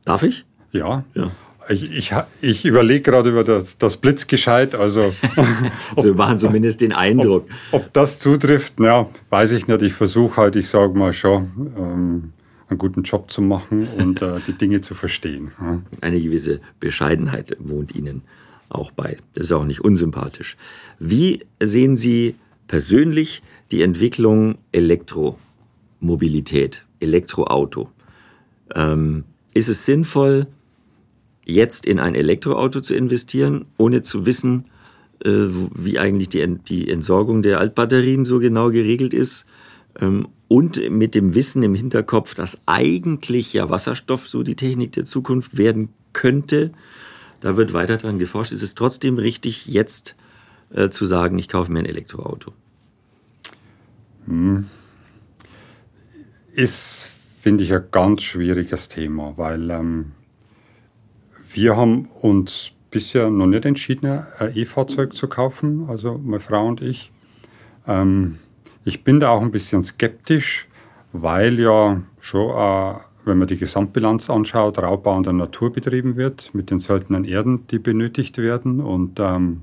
darf 0.06 0.24
ich? 0.24 0.46
Ja. 0.72 1.04
ja. 1.16 1.32
Ich, 1.68 1.92
ich, 1.92 2.14
ich 2.40 2.66
überlege 2.66 3.02
gerade 3.02 3.30
über 3.30 3.44
das, 3.44 3.78
das 3.78 3.98
Blitzgescheit, 3.98 4.74
also. 4.74 5.14
Sie 6.02 6.12
machen 6.12 6.38
zumindest 6.40 6.80
den 6.80 6.94
Eindruck. 6.94 7.50
Ob, 7.74 7.82
ob, 7.82 7.94
das 7.94 8.20
zutrifft, 8.20 8.80
ja, 8.80 9.10
weiß 9.32 9.52
ich 9.52 9.68
nicht. 9.68 9.82
Ich 9.82 9.94
versuche 9.94 10.38
halt, 10.38 10.56
ich 10.56 10.70
sage 10.70 10.98
mal 10.98 11.12
schon, 11.12 11.74
ähm, 11.78 12.34
einen 12.72 12.80
guten 12.80 13.04
Job 13.04 13.30
zu 13.30 13.42
machen 13.42 13.88
und 13.98 14.22
äh, 14.22 14.40
die 14.48 14.54
Dinge 14.54 14.82
zu 14.82 14.96
verstehen. 14.96 15.52
Ja. 15.60 15.82
Eine 16.02 16.20
gewisse 16.20 16.62
Bescheidenheit 16.80 17.56
wohnt 17.60 17.94
Ihnen 17.94 18.24
auch 18.70 18.92
bei. 18.92 19.18
Das 19.34 19.48
ist 19.48 19.52
auch 19.52 19.66
nicht 19.66 19.82
unsympathisch. 19.82 20.58
Wie 20.98 21.46
sehen 21.62 21.98
Sie 21.98 22.36
persönlich 22.68 23.44
die 23.70 23.82
Entwicklung 23.82 24.58
Elektromobilität, 24.72 26.86
Elektroauto? 27.00 27.90
Ähm, 28.74 29.26
ist 29.54 29.68
es 29.68 29.86
sinnvoll, 29.86 30.48
jetzt 31.46 31.86
in 31.86 32.00
ein 32.00 32.16
Elektroauto 32.16 32.80
zu 32.80 32.96
investieren, 32.96 33.66
ohne 33.78 34.02
zu 34.02 34.26
wissen, 34.26 34.66
äh, 35.26 35.48
wie 35.76 36.00
eigentlich 36.00 36.30
die, 36.30 36.58
die 36.58 36.90
Entsorgung 36.90 37.42
der 37.42 37.60
Altbatterien 37.60 38.24
so 38.24 38.40
genau 38.40 38.70
geregelt 38.70 39.14
ist? 39.14 39.46
Ähm, 40.00 40.28
und 40.48 40.90
mit 40.90 41.16
dem 41.16 41.34
Wissen 41.34 41.64
im 41.64 41.76
Hinterkopf, 41.76 42.36
dass 42.36 42.60
eigentlich 42.66 43.54
ja 43.54 43.70
Wasserstoff 43.70 44.28
so 44.28 44.44
die 44.44 44.56
Technik 44.56 44.92
der 44.92 45.06
Zukunft 45.06 45.58
werden 45.58 45.90
könnte. 46.14 46.72
Da 47.40 47.56
wird 47.58 47.74
weiter 47.74 47.98
dran 47.98 48.20
geforscht. 48.20 48.52
Ist 48.52 48.62
es 48.62 48.76
trotzdem 48.76 49.18
richtig, 49.18 49.66
jetzt 49.68 50.16
äh, 50.74 50.90
zu 50.90 51.06
sagen, 51.06 51.38
ich 51.40 51.48
kaufe 51.48 51.72
mir 51.72 51.80
ein 51.80 51.86
Elektroauto? 51.86 52.54
Hm. 54.26 54.66
Ist, 56.54 57.12
finde 57.42 57.64
ich, 57.64 57.74
ein 57.74 57.86
ganz 57.92 58.24
schwieriges 58.24 58.90
Thema, 58.90 59.34
weil 59.38 59.70
ähm, 59.72 60.12
wir 61.54 61.78
haben 61.78 62.10
uns 62.22 62.72
bisher 62.92 63.30
noch 63.30 63.48
nicht 63.48 63.66
entschieden, 63.66 64.24
ein 64.38 64.56
E-Fahrzeug 64.56 65.14
zu 65.14 65.28
kaufen, 65.28 65.86
also 65.88 66.18
meine 66.18 66.42
Frau 66.42 66.68
und 66.68 66.82
ich. 66.82 67.12
Ähm, 67.88 68.40
ich 68.84 69.04
bin 69.04 69.20
da 69.20 69.30
auch 69.30 69.42
ein 69.42 69.52
bisschen 69.52 69.84
skeptisch, 69.84 70.68
weil 71.14 71.60
ja 71.60 72.02
schon, 72.20 72.50
äh, 72.50 73.00
wenn 73.26 73.38
man 73.38 73.48
die 73.48 73.58
Gesamtbilanz 73.58 74.30
anschaut, 74.30 74.80
Raubbau 74.80 75.16
an 75.16 75.24
der 75.24 75.34
Natur 75.34 75.72
betrieben 75.72 76.16
wird 76.16 76.54
mit 76.54 76.72
den 76.72 76.80
seltenen 76.80 77.26
Erden, 77.26 77.68
die 77.68 77.80
benötigt 77.80 78.38
werden. 78.38 78.80
Und 78.80 79.20
ähm, 79.20 79.62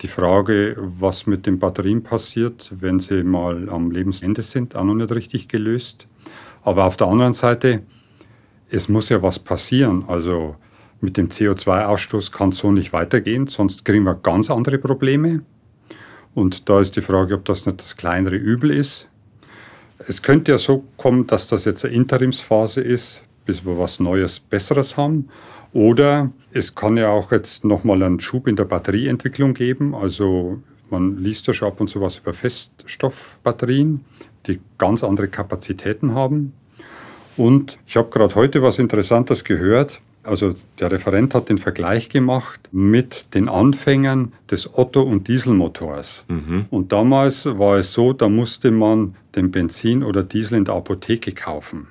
die 0.00 0.08
Frage, 0.08 0.76
was 0.78 1.26
mit 1.26 1.46
den 1.46 1.58
Batterien 1.58 2.02
passiert, 2.02 2.72
wenn 2.78 3.00
sie 3.00 3.24
mal 3.24 3.68
am 3.68 3.90
Lebensende 3.90 4.42
sind, 4.42 4.76
auch 4.76 4.84
noch 4.84 4.94
nicht 4.94 5.12
richtig 5.12 5.48
gelöst. 5.48 6.06
Aber 6.62 6.84
auf 6.84 6.96
der 6.96 7.08
anderen 7.08 7.34
Seite, 7.34 7.82
es 8.70 8.88
muss 8.88 9.08
ja 9.08 9.22
was 9.22 9.38
passieren. 9.38 10.04
Also 10.06 10.56
mit 11.00 11.16
dem 11.16 11.28
CO2-Ausstoß 11.28 12.32
kann 12.32 12.50
es 12.50 12.58
so 12.58 12.72
nicht 12.72 12.92
weitergehen, 12.92 13.46
sonst 13.46 13.84
kriegen 13.84 14.04
wir 14.04 14.14
ganz 14.14 14.50
andere 14.50 14.78
Probleme. 14.78 15.42
Und 16.38 16.68
da 16.68 16.78
ist 16.78 16.94
die 16.94 17.00
Frage, 17.00 17.34
ob 17.34 17.44
das 17.46 17.66
nicht 17.66 17.80
das 17.80 17.96
kleinere 17.96 18.36
Übel 18.36 18.70
ist. 18.70 19.08
Es 19.98 20.22
könnte 20.22 20.52
ja 20.52 20.58
so 20.58 20.84
kommen, 20.96 21.26
dass 21.26 21.48
das 21.48 21.64
jetzt 21.64 21.84
eine 21.84 21.94
Interimsphase 21.94 22.80
ist, 22.80 23.24
bis 23.44 23.66
wir 23.66 23.76
was 23.76 23.98
Neues, 23.98 24.38
Besseres 24.38 24.96
haben. 24.96 25.30
Oder 25.72 26.30
es 26.52 26.76
kann 26.76 26.96
ja 26.96 27.08
auch 27.10 27.32
jetzt 27.32 27.64
nochmal 27.64 28.04
einen 28.04 28.20
Schub 28.20 28.46
in 28.46 28.54
der 28.54 28.66
Batterieentwicklung 28.66 29.52
geben. 29.52 29.96
Also 29.96 30.62
man 30.90 31.18
liest 31.18 31.48
ja 31.48 31.54
schon 31.54 31.66
ab 31.66 31.80
und 31.80 31.88
zu 31.88 32.00
was 32.00 32.18
über 32.18 32.32
Feststoffbatterien, 32.32 34.04
die 34.46 34.60
ganz 34.78 35.02
andere 35.02 35.26
Kapazitäten 35.26 36.14
haben. 36.14 36.52
Und 37.36 37.80
ich 37.84 37.96
habe 37.96 38.10
gerade 38.10 38.36
heute 38.36 38.62
was 38.62 38.78
Interessantes 38.78 39.42
gehört. 39.42 40.00
Also 40.28 40.54
der 40.78 40.90
Referent 40.90 41.34
hat 41.34 41.48
den 41.48 41.56
Vergleich 41.56 42.10
gemacht 42.10 42.60
mit 42.70 43.34
den 43.34 43.48
Anfängen 43.48 44.32
des 44.50 44.78
Otto- 44.78 45.02
und 45.02 45.26
Dieselmotors. 45.26 46.26
Mhm. 46.28 46.66
Und 46.68 46.92
damals 46.92 47.46
war 47.46 47.78
es 47.78 47.94
so, 47.94 48.12
da 48.12 48.28
musste 48.28 48.70
man 48.70 49.14
den 49.34 49.50
Benzin 49.50 50.02
oder 50.04 50.22
Diesel 50.22 50.58
in 50.58 50.66
der 50.66 50.74
Apotheke 50.74 51.32
kaufen. 51.32 51.86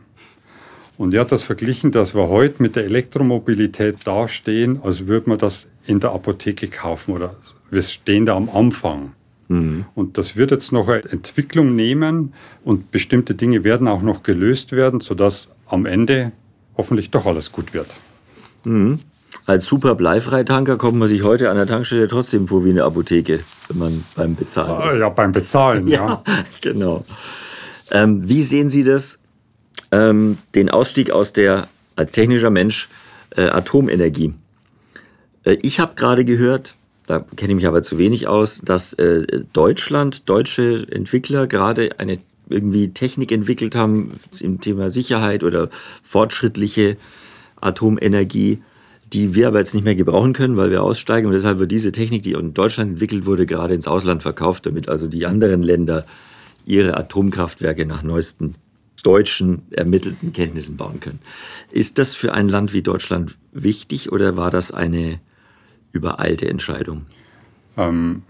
Und 0.99 1.15
er 1.15 1.21
hat 1.21 1.31
das 1.31 1.41
verglichen, 1.41 1.91
dass 1.91 2.13
wir 2.13 2.27
heute 2.27 2.61
mit 2.61 2.75
der 2.75 2.85
Elektromobilität 2.85 4.05
dastehen, 4.05 4.79
als 4.83 5.07
würde 5.07 5.29
man 5.29 5.39
das 5.39 5.69
in 5.85 5.99
der 5.99 6.11
Apotheke 6.11 6.67
kaufen 6.67 7.13
oder 7.15 7.35
wir 7.71 7.81
stehen 7.81 8.27
da 8.27 8.35
am 8.35 8.49
Anfang. 8.49 9.13
Mhm. 9.47 9.85
Und 9.95 10.19
das 10.19 10.35
wird 10.35 10.51
jetzt 10.51 10.71
noch 10.71 10.87
eine 10.87 11.05
Entwicklung 11.05 11.75
nehmen 11.75 12.33
und 12.63 12.91
bestimmte 12.91 13.33
Dinge 13.33 13.63
werden 13.63 13.87
auch 13.87 14.03
noch 14.03 14.21
gelöst 14.21 14.73
werden, 14.73 14.99
sodass 14.99 15.49
am 15.65 15.87
Ende 15.87 16.33
hoffentlich 16.77 17.09
doch 17.09 17.25
alles 17.25 17.51
gut 17.51 17.73
wird. 17.73 17.87
Mhm. 18.63 18.99
Als 19.45 19.65
super 19.65 19.95
Bleifreitanker 19.95 20.77
kommt 20.77 20.97
man 20.97 21.07
sich 21.07 21.23
heute 21.23 21.49
an 21.49 21.57
der 21.57 21.67
Tankstelle 21.67 22.07
trotzdem 22.07 22.47
vor 22.47 22.65
wie 22.65 22.69
eine 22.69 22.83
Apotheke, 22.83 23.41
wenn 23.67 23.77
man 23.77 24.03
beim 24.15 24.35
Bezahlen 24.35 24.81
ah, 24.81 24.89
ist. 24.91 24.99
Ja, 24.99 25.09
beim 25.09 25.31
Bezahlen, 25.31 25.87
ja. 25.89 26.23
ja. 26.25 26.43
genau. 26.61 27.05
Ähm, 27.91 28.27
wie 28.27 28.43
sehen 28.43 28.69
Sie 28.69 28.83
das, 28.83 29.19
ähm, 29.91 30.37
den 30.55 30.69
Ausstieg 30.69 31.11
aus 31.11 31.33
der, 31.33 31.67
als 31.95 32.11
technischer 32.11 32.49
Mensch, 32.49 32.89
äh, 33.35 33.43
Atomenergie? 33.43 34.33
Äh, 35.43 35.57
ich 35.61 35.79
habe 35.79 35.93
gerade 35.95 36.25
gehört, 36.25 36.75
da 37.05 37.25
kenne 37.35 37.51
ich 37.51 37.55
mich 37.55 37.67
aber 37.67 37.81
zu 37.81 37.97
wenig 37.97 38.27
aus, 38.27 38.61
dass 38.63 38.93
äh, 38.93 39.43
Deutschland, 39.53 40.27
deutsche 40.29 40.85
Entwickler 40.91 41.47
gerade 41.47 41.99
eine 41.99 42.19
irgendwie 42.49 42.89
Technik 42.89 43.31
entwickelt 43.31 43.75
haben 43.75 44.19
im 44.39 44.61
Thema 44.61 44.89
Sicherheit 44.89 45.43
oder 45.43 45.69
fortschrittliche 46.03 46.97
Atomenergie, 47.61 48.61
die 49.13 49.35
wir 49.35 49.47
aber 49.47 49.59
jetzt 49.59 49.73
nicht 49.73 49.83
mehr 49.83 49.95
gebrauchen 49.95 50.33
können, 50.33 50.57
weil 50.57 50.69
wir 50.69 50.83
aussteigen. 50.83 51.27
Und 51.27 51.33
deshalb 51.33 51.59
wird 51.59 51.71
diese 51.71 51.91
Technik, 51.91 52.23
die 52.23 52.33
in 52.33 52.53
Deutschland 52.53 52.91
entwickelt 52.91 53.25
wurde, 53.25 53.45
gerade 53.45 53.73
ins 53.73 53.87
Ausland 53.87 54.21
verkauft, 54.21 54.65
damit 54.65 54.89
also 54.89 55.07
die 55.07 55.25
anderen 55.25 55.63
Länder 55.63 56.05
ihre 56.65 56.97
Atomkraftwerke 56.97 57.85
nach 57.85 58.03
neuesten 58.03 58.55
deutschen 59.03 59.61
ermittelten 59.71 60.33
Kenntnissen 60.33 60.75
bauen 60.75 60.99
können. 60.99 61.19
Ist 61.71 61.97
das 61.97 62.13
für 62.13 62.33
ein 62.33 62.49
Land 62.49 62.73
wie 62.73 62.81
Deutschland 62.81 63.37
wichtig 63.53 64.11
oder 64.11 64.35
war 64.35 64.51
das 64.51 64.71
eine 64.71 65.21
übereilte 65.93 66.49
Entscheidung? 66.49 67.05
Ähm, 67.77 68.23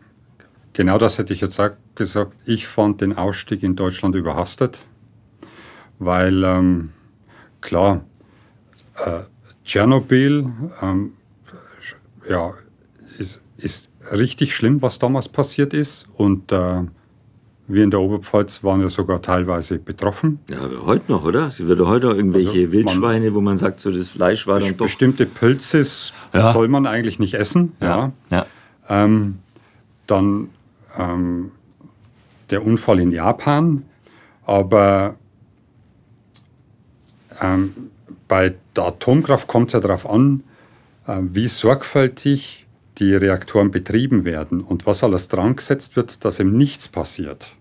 genau 0.73 0.99
das 0.99 1.17
hätte 1.17 1.33
ich 1.33 1.41
jetzt 1.41 1.59
gesagt. 1.95 2.33
Ich 2.45 2.67
fand 2.67 3.01
den 3.01 3.17
Ausstieg 3.17 3.63
in 3.63 3.75
Deutschland 3.75 4.15
überhastet, 4.15 4.79
weil 5.97 6.43
ähm, 6.43 6.89
klar, 7.61 8.05
äh, 9.05 9.21
Tschernobyl 9.65 10.49
ähm, 10.81 11.13
ja, 12.29 12.53
ist, 13.17 13.41
ist 13.57 13.91
richtig 14.11 14.55
schlimm, 14.55 14.81
was 14.81 14.99
damals 14.99 15.29
passiert 15.29 15.73
ist. 15.73 16.07
Und 16.15 16.51
äh, 16.51 16.83
wir 17.67 17.83
in 17.83 17.91
der 17.91 17.99
Oberpfalz 17.99 18.63
waren 18.63 18.81
ja 18.81 18.89
sogar 18.89 19.21
teilweise 19.21 19.77
betroffen. 19.77 20.39
Ja, 20.49 20.69
heute 20.85 21.11
noch, 21.11 21.25
oder? 21.25 21.47
Es 21.47 21.59
wird 21.59 21.79
heute 21.81 22.07
irgendwelche 22.07 22.61
also 22.61 22.71
Wildschweine, 22.71 23.25
man, 23.25 23.35
wo 23.35 23.41
man 23.41 23.57
sagt, 23.57 23.81
so 23.81 23.91
das 23.91 24.09
Fleisch 24.09 24.47
war 24.47 24.59
dann 24.59 24.77
doch. 24.77 24.85
Bestimmte 24.85 25.25
Pilze 25.25 25.85
ja. 26.33 26.53
soll 26.53 26.69
man 26.69 26.85
eigentlich 26.87 27.19
nicht 27.19 27.33
essen. 27.33 27.73
Ja. 27.81 28.13
ja. 28.29 28.45
Ähm, 28.87 29.39
dann 30.07 30.49
ähm, 30.97 31.51
der 32.49 32.65
Unfall 32.65 32.99
in 32.99 33.11
Japan. 33.11 33.83
Aber 34.45 35.15
ähm, 37.41 37.73
bei 38.27 38.55
der 38.75 38.85
Atomkraft 38.85 39.47
kommt 39.47 39.69
es 39.69 39.73
ja 39.73 39.79
darauf 39.79 40.09
an, 40.09 40.43
äh, 41.07 41.17
wie 41.21 41.47
sorgfältig 41.47 42.65
die 42.97 43.15
Reaktoren 43.15 43.71
betrieben 43.71 44.25
werden 44.25 44.61
und 44.61 44.85
was 44.85 45.03
alles 45.03 45.27
dran 45.27 45.55
gesetzt 45.55 45.95
wird, 45.95 46.25
dass 46.25 46.39
eben 46.39 46.57
nichts 46.57 46.87
passiert. 46.87 47.55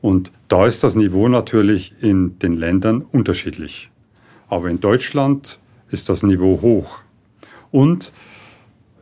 Und 0.00 0.32
da 0.48 0.66
ist 0.66 0.82
das 0.82 0.96
Niveau 0.96 1.28
natürlich 1.28 1.94
in 2.00 2.38
den 2.38 2.56
Ländern 2.56 3.02
unterschiedlich. 3.02 3.90
Aber 4.48 4.68
in 4.68 4.80
Deutschland 4.80 5.60
ist 5.90 6.08
das 6.08 6.22
Niveau 6.22 6.60
hoch. 6.60 6.98
Und 7.70 8.12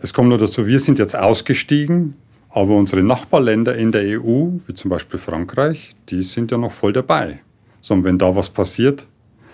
es 0.01 0.13
kommt 0.13 0.29
nur 0.29 0.39
dazu, 0.39 0.67
wir 0.67 0.81
sind 0.81 0.99
jetzt 0.99 1.17
ausgestiegen, 1.17 2.15
aber 2.51 2.77
unsere 2.77 3.03
Nachbarländer 3.03 3.77
in 3.77 3.93
der 3.93 4.21
EU, 4.21 4.51
wie 4.67 4.75
zum 4.75 4.91
Beispiel 4.91 5.19
Frankreich, 5.19 5.95
die 6.09 6.23
sind 6.23 6.51
ja 6.51 6.59
noch 6.59 6.73
voll 6.73 6.93
dabei. 6.93 7.41
So, 7.81 7.95
und 7.95 8.05
wenn 8.05 8.19
da 8.19 8.35
was 8.35 8.51
passiert, 8.51 9.07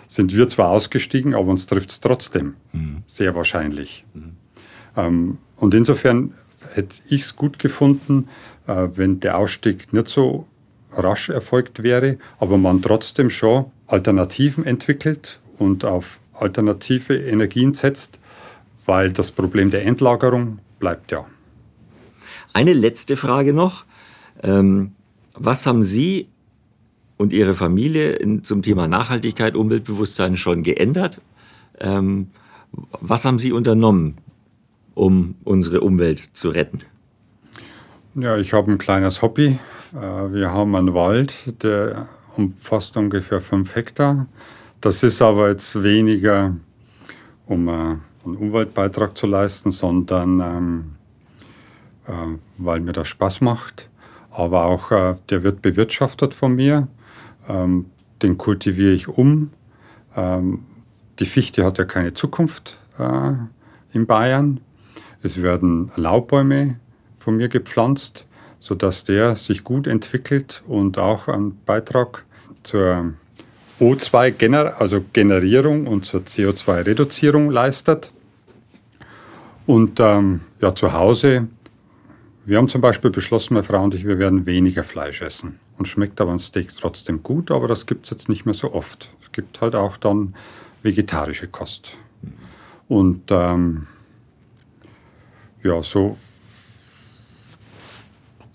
sind 0.09 0.35
wir 0.35 0.49
zwar 0.49 0.71
ausgestiegen, 0.71 1.35
aber 1.35 1.49
uns 1.49 1.67
trifft 1.67 1.91
es 1.91 2.01
trotzdem. 2.01 2.55
Mhm. 2.73 3.03
Sehr 3.07 3.35
wahrscheinlich. 3.35 4.05
Mhm. 4.15 4.33
Ähm, 4.97 5.39
und 5.57 5.75
insofern 5.75 6.35
hätte 6.75 6.97
ich 7.09 7.23
es 7.23 7.37
gut 7.37 7.59
gefunden, 7.59 8.29
äh, 8.67 8.89
wenn 8.95 9.21
der 9.21 9.39
Ausstieg 9.39 9.93
nicht 9.93 10.09
so 10.09 10.47
rasch 10.93 11.29
erfolgt 11.29 11.83
wäre, 11.83 12.19
aber 12.39 12.59
man 12.59 12.83
trotzdem 12.83 13.31
schon 13.31 13.67
Alternativen 13.87 14.65
entwickelt 14.65 15.41
und 15.59 15.85
auf 15.85 16.21
alternative 16.33 17.17
Energien 17.17 17.75
setzt, 17.75 18.19
weil 18.85 19.13
das 19.13 19.31
Problem 19.31 19.71
der 19.71 19.85
Endlagerung 19.85 20.59
bleibt 20.79 21.13
ja. 21.13 21.27
Eine 22.53 22.73
letzte 22.73 23.17
Frage 23.17 23.53
noch. 23.53 23.85
Ähm, 24.43 24.93
was 25.35 25.67
haben 25.67 25.83
Sie 25.83 26.29
und 27.17 27.33
Ihre 27.33 27.55
Familie 27.55 28.13
in, 28.13 28.45
zum 28.45 28.63
Thema 28.63 28.89
Nachhaltigkeit, 28.89 29.57
Umweltbewusstsein 29.57 30.37
schon 30.37 30.63
geändert? 30.63 31.21
Ähm, 31.79 32.29
was 33.01 33.25
haben 33.25 33.39
Sie 33.39 33.53
unternommen, 33.53 34.19
um 34.95 35.37
unsere 35.45 35.81
Umwelt 35.81 36.21
zu 36.33 36.51
retten? 36.51 36.81
Ja, 38.15 38.39
ich 38.39 38.55
habe 38.55 38.73
ein 38.73 38.79
kleines 38.79 39.21
Hobby. 39.21 39.59
Äh, 39.95 40.33
wir 40.33 40.51
haben 40.51 40.75
einen 40.75 40.95
Wald, 40.95 41.35
der 41.63 42.09
umfasst 42.37 42.97
ungefähr 42.97 43.43
fünf 43.43 43.75
Hektar. 43.75 44.27
Das 44.81 45.03
ist 45.03 45.21
aber 45.21 45.51
jetzt 45.51 45.83
weniger, 45.83 46.57
um 47.45 47.69
äh, 47.69 47.73
einen 47.73 48.37
Umweltbeitrag 48.37 49.17
zu 49.17 49.27
leisten, 49.27 49.71
sondern 49.71 50.41
ähm, 50.41 50.85
äh, 52.07 52.39
weil 52.57 52.81
mir 52.81 52.93
das 52.93 53.09
Spaß 53.09 53.43
macht. 53.43 53.91
Aber 54.31 54.65
auch 54.67 54.91
der 55.31 55.43
wird 55.43 55.63
bewirtschaftet 55.63 56.35
von 56.35 56.55
mir. 56.55 56.89
Ähm, 57.49 57.87
den 58.23 58.39
kultiviere 58.39 58.93
ich 58.93 59.09
um. 59.09 59.51
Ähm, 60.17 60.65
die 61.19 61.27
Fichte 61.27 61.65
hat 61.65 61.79
ja 61.79 61.85
keine 61.85 62.15
Zukunft 62.15 62.79
äh, 62.99 63.33
in 63.93 64.07
Bayern. 64.07 64.61
Es 65.23 65.43
werden 65.43 65.91
Laubbäume 65.97 66.79
von 67.17 67.37
mir 67.37 67.49
gepflanzt, 67.49 68.27
sodass 68.59 69.05
der 69.05 69.37
sich 69.37 69.65
gut 69.65 69.87
entwickelt 69.87 70.63
und 70.67 70.99
auch 70.99 71.29
einen 71.29 71.59
Beitrag 71.65 72.25
zur 72.63 73.15
O2 73.81 74.67
also 74.73 75.05
Generierung 75.13 75.87
und 75.87 76.05
zur 76.05 76.21
CO2-Reduzierung 76.21 77.51
leistet. 77.51 78.13
Und 79.67 79.99
ähm, 80.01 80.41
ja, 80.61 80.75
zu 80.75 80.93
Hause, 80.93 81.49
wir 82.45 82.59
haben 82.59 82.69
zum 82.69 82.81
Beispiel 82.81 83.11
beschlossen, 83.11 83.55
meine 83.55 83.65
Frau 83.65 83.83
und 83.83 83.95
ich, 83.95 84.07
wir 84.07 84.19
werden 84.19 84.47
weniger 84.47 84.85
Fleisch 84.85 85.21
essen 85.21 85.59
und 85.79 85.87
schmeckt 85.87 86.21
aber 86.21 86.33
ein 86.33 86.39
Steak 86.39 86.73
trotzdem 86.73 87.23
gut, 87.23 87.51
aber 87.51 87.69
das 87.69 87.87
gibt 87.87 88.07
es 88.07 88.11
jetzt 88.11 88.29
nicht 88.29 88.47
mehr 88.47 88.55
so 88.55 88.73
oft. 88.73 89.11
Es 89.23 89.33
gibt 89.33 89.61
halt 89.61 89.75
auch 89.75 89.97
dann 89.97 90.35
vegetarische 90.83 91.49
Kost. 91.49 91.97
Und 92.89 93.25
ähm, 93.31 93.87
ja, 95.63 95.83
so 95.83 96.17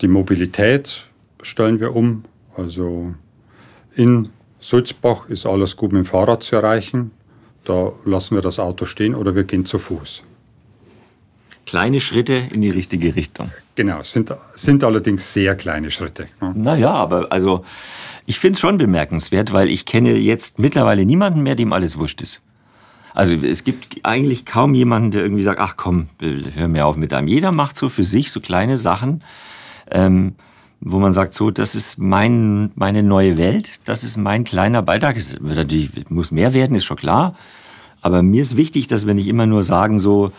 die 0.00 0.08
Mobilität 0.08 1.04
stellen 1.42 1.78
wir 1.78 1.94
um. 1.94 2.24
Also 2.56 3.14
in 3.94 4.30
Sulzbach 4.58 5.28
ist 5.28 5.46
alles 5.46 5.76
gut 5.76 5.92
mit 5.92 6.04
dem 6.04 6.06
Fahrrad 6.06 6.42
zu 6.42 6.56
erreichen. 6.56 7.12
Da 7.64 7.92
lassen 8.04 8.34
wir 8.34 8.42
das 8.42 8.58
Auto 8.58 8.86
stehen 8.86 9.14
oder 9.14 9.34
wir 9.34 9.44
gehen 9.44 9.64
zu 9.64 9.78
Fuß 9.78 10.24
kleine 11.72 12.00
Schritte 12.00 12.34
in 12.34 12.60
die 12.60 12.68
richtige 12.68 13.16
Richtung. 13.16 13.50
Genau, 13.76 14.02
sind, 14.02 14.30
sind 14.54 14.84
allerdings 14.84 15.32
sehr 15.32 15.54
kleine 15.54 15.90
Schritte. 15.90 16.26
Ja. 16.42 16.52
Naja, 16.54 16.92
aber 16.92 17.32
also 17.32 17.64
ich 18.26 18.38
finde 18.38 18.56
es 18.56 18.60
schon 18.60 18.76
bemerkenswert, 18.76 19.54
weil 19.54 19.70
ich 19.70 19.86
kenne 19.86 20.18
jetzt 20.18 20.58
mittlerweile 20.58 21.06
niemanden 21.06 21.42
mehr, 21.42 21.54
dem 21.54 21.72
alles 21.72 21.96
wurscht 21.96 22.20
ist. 22.20 22.42
Also 23.14 23.32
es 23.32 23.64
gibt 23.64 24.00
eigentlich 24.02 24.44
kaum 24.44 24.74
jemanden, 24.74 25.12
der 25.12 25.22
irgendwie 25.22 25.44
sagt, 25.44 25.60
ach 25.60 25.78
komm, 25.78 26.08
hör 26.20 26.68
mir 26.68 26.84
auf 26.84 26.96
mit 26.96 27.14
einem. 27.14 27.26
Jeder 27.26 27.52
macht 27.52 27.74
so 27.74 27.88
für 27.88 28.04
sich 28.04 28.32
so 28.32 28.40
kleine 28.40 28.76
Sachen, 28.76 29.24
ähm, 29.90 30.34
wo 30.82 30.98
man 30.98 31.14
sagt, 31.14 31.32
so, 31.32 31.50
das 31.50 31.74
ist 31.74 31.98
mein, 31.98 32.70
meine 32.74 33.02
neue 33.02 33.38
Welt, 33.38 33.80
das 33.86 34.04
ist 34.04 34.18
mein 34.18 34.44
kleiner 34.44 34.82
Beitrag. 34.82 35.16
Es 35.16 35.40
wird 35.40 35.56
natürlich, 35.56 36.10
muss 36.10 36.32
mehr 36.32 36.52
werden, 36.52 36.76
ist 36.76 36.84
schon 36.84 36.98
klar. 36.98 37.34
Aber 38.02 38.22
mir 38.22 38.42
ist 38.42 38.58
wichtig, 38.58 38.88
dass 38.88 39.06
wir 39.06 39.14
nicht 39.14 39.28
immer 39.28 39.46
nur 39.46 39.64
sagen, 39.64 40.00
so, 40.00 40.32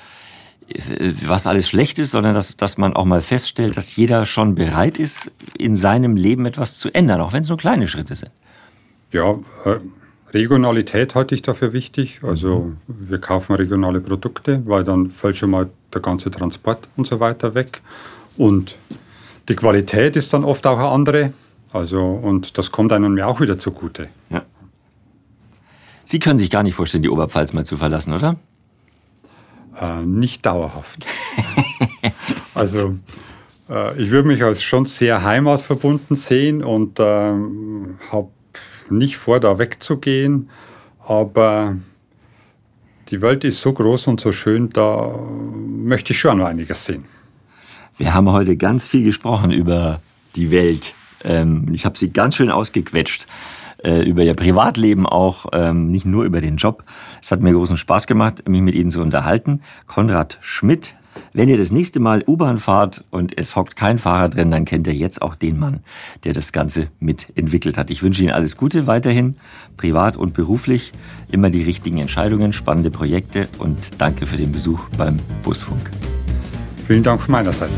was 1.25 1.47
alles 1.47 1.67
schlecht 1.67 1.99
ist, 1.99 2.11
sondern 2.11 2.33
dass, 2.33 2.55
dass 2.55 2.77
man 2.77 2.93
auch 2.93 3.05
mal 3.05 3.21
feststellt, 3.21 3.77
dass 3.77 3.95
jeder 3.95 4.25
schon 4.25 4.55
bereit 4.55 4.97
ist, 4.99 5.31
in 5.57 5.75
seinem 5.75 6.15
Leben 6.15 6.45
etwas 6.45 6.77
zu 6.77 6.93
ändern, 6.93 7.21
auch 7.21 7.33
wenn 7.33 7.41
es 7.41 7.49
nur 7.49 7.57
kleine 7.57 7.87
Schritte 7.87 8.15
sind. 8.15 8.31
Ja, 9.11 9.33
äh, 9.65 9.79
Regionalität 10.33 11.13
halte 11.15 11.35
ich 11.35 11.43
dafür 11.43 11.73
wichtig. 11.73 12.21
Also 12.23 12.73
wir 12.87 13.19
kaufen 13.19 13.55
regionale 13.55 14.01
Produkte, 14.01 14.63
weil 14.65 14.83
dann 14.83 15.09
fällt 15.09 15.37
schon 15.37 15.51
mal 15.51 15.69
der 15.93 16.01
ganze 16.01 16.31
Transport 16.31 16.89
und 16.97 17.05
so 17.05 17.19
weiter 17.19 17.53
weg. 17.53 17.81
Und 18.37 18.77
die 19.49 19.55
Qualität 19.55 20.15
ist 20.15 20.33
dann 20.33 20.43
oft 20.43 20.65
auch 20.65 20.79
eine 20.79 20.87
andere. 20.87 21.33
Also, 21.71 22.01
und 22.01 22.57
das 22.57 22.71
kommt 22.71 22.93
einem 22.93 23.17
ja 23.17 23.27
auch 23.27 23.41
wieder 23.41 23.57
zugute. 23.57 24.09
Ja. 24.29 24.43
Sie 26.03 26.19
können 26.19 26.39
sich 26.39 26.49
gar 26.49 26.63
nicht 26.63 26.75
vorstellen, 26.75 27.03
die 27.03 27.09
Oberpfalz 27.09 27.53
mal 27.53 27.65
zu 27.65 27.77
verlassen, 27.77 28.13
oder? 28.13 28.37
Äh, 29.79 30.03
nicht 30.03 30.45
dauerhaft. 30.45 31.05
also 32.53 32.95
äh, 33.69 34.01
ich 34.01 34.11
würde 34.11 34.27
mich 34.27 34.43
als 34.43 34.63
schon 34.63 34.85
sehr 34.85 35.23
heimatverbunden 35.23 36.15
sehen 36.15 36.63
und 36.63 36.99
äh, 36.99 37.03
habe 37.03 38.29
nicht 38.89 39.17
vor, 39.17 39.39
da 39.39 39.57
wegzugehen, 39.57 40.49
aber 40.99 41.77
die 43.09 43.21
Welt 43.21 43.43
ist 43.43 43.61
so 43.61 43.73
groß 43.73 44.07
und 44.07 44.21
so 44.21 44.31
schön, 44.31 44.69
da 44.69 45.13
möchte 45.65 46.13
ich 46.13 46.19
schon 46.19 46.37
noch 46.37 46.45
einiges 46.45 46.85
sehen. 46.85 47.05
Wir 47.97 48.13
haben 48.13 48.31
heute 48.31 48.57
ganz 48.57 48.87
viel 48.87 49.03
gesprochen 49.03 49.51
über 49.51 50.01
die 50.35 50.51
Welt. 50.51 50.93
Ähm, 51.23 51.69
ich 51.73 51.85
habe 51.85 51.97
sie 51.97 52.09
ganz 52.09 52.35
schön 52.35 52.49
ausgequetscht. 52.49 53.27
Äh, 53.83 54.01
über 54.03 54.23
ihr 54.23 54.33
Privatleben 54.33 55.05
auch, 55.05 55.47
ähm, 55.51 55.91
nicht 55.91 56.05
nur 56.05 56.23
über 56.23 56.39
den 56.39 56.55
Job. 56.55 56.83
Es 57.21 57.31
hat 57.31 57.41
mir 57.41 57.51
großen 57.51 57.77
Spaß 57.77 58.07
gemacht, 58.07 58.47
mich 58.47 58.61
mit 58.61 58.75
Ihnen 58.75 58.91
zu 58.91 59.01
unterhalten. 59.01 59.61
Konrad 59.87 60.37
Schmidt, 60.41 60.95
Wenn 61.33 61.49
ihr 61.49 61.57
das 61.57 61.71
nächste 61.71 61.99
Mal 61.99 62.23
U-Bahn 62.25 62.57
fahrt 62.57 63.03
und 63.11 63.37
es 63.37 63.55
hockt 63.55 63.75
kein 63.75 63.99
Fahrer 63.99 64.29
drin, 64.29 64.51
dann 64.51 64.65
kennt 64.65 64.87
ihr 64.87 64.93
jetzt 64.93 65.21
auch 65.21 65.35
den 65.35 65.59
Mann, 65.59 65.81
der 66.23 66.33
das 66.33 66.51
Ganze 66.51 66.87
mitentwickelt 66.99 67.77
hat. 67.77 67.89
Ich 67.89 68.03
wünsche 68.03 68.23
Ihnen 68.23 68.31
alles 68.31 68.57
Gute 68.57 68.87
weiterhin, 68.87 69.35
privat 69.77 70.17
und 70.17 70.33
beruflich, 70.33 70.91
immer 71.31 71.49
die 71.49 71.63
richtigen 71.63 71.99
Entscheidungen, 71.99 72.53
spannende 72.53 72.91
Projekte 72.91 73.47
und 73.59 74.01
danke 74.01 74.25
für 74.25 74.37
den 74.37 74.51
Besuch 74.51 74.89
beim 74.97 75.19
Busfunk. 75.43 75.89
Vielen 76.87 77.03
Dank 77.03 77.21
von 77.21 77.31
meiner 77.31 77.51
Seite. 77.51 77.73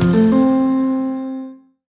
You. 0.00 0.47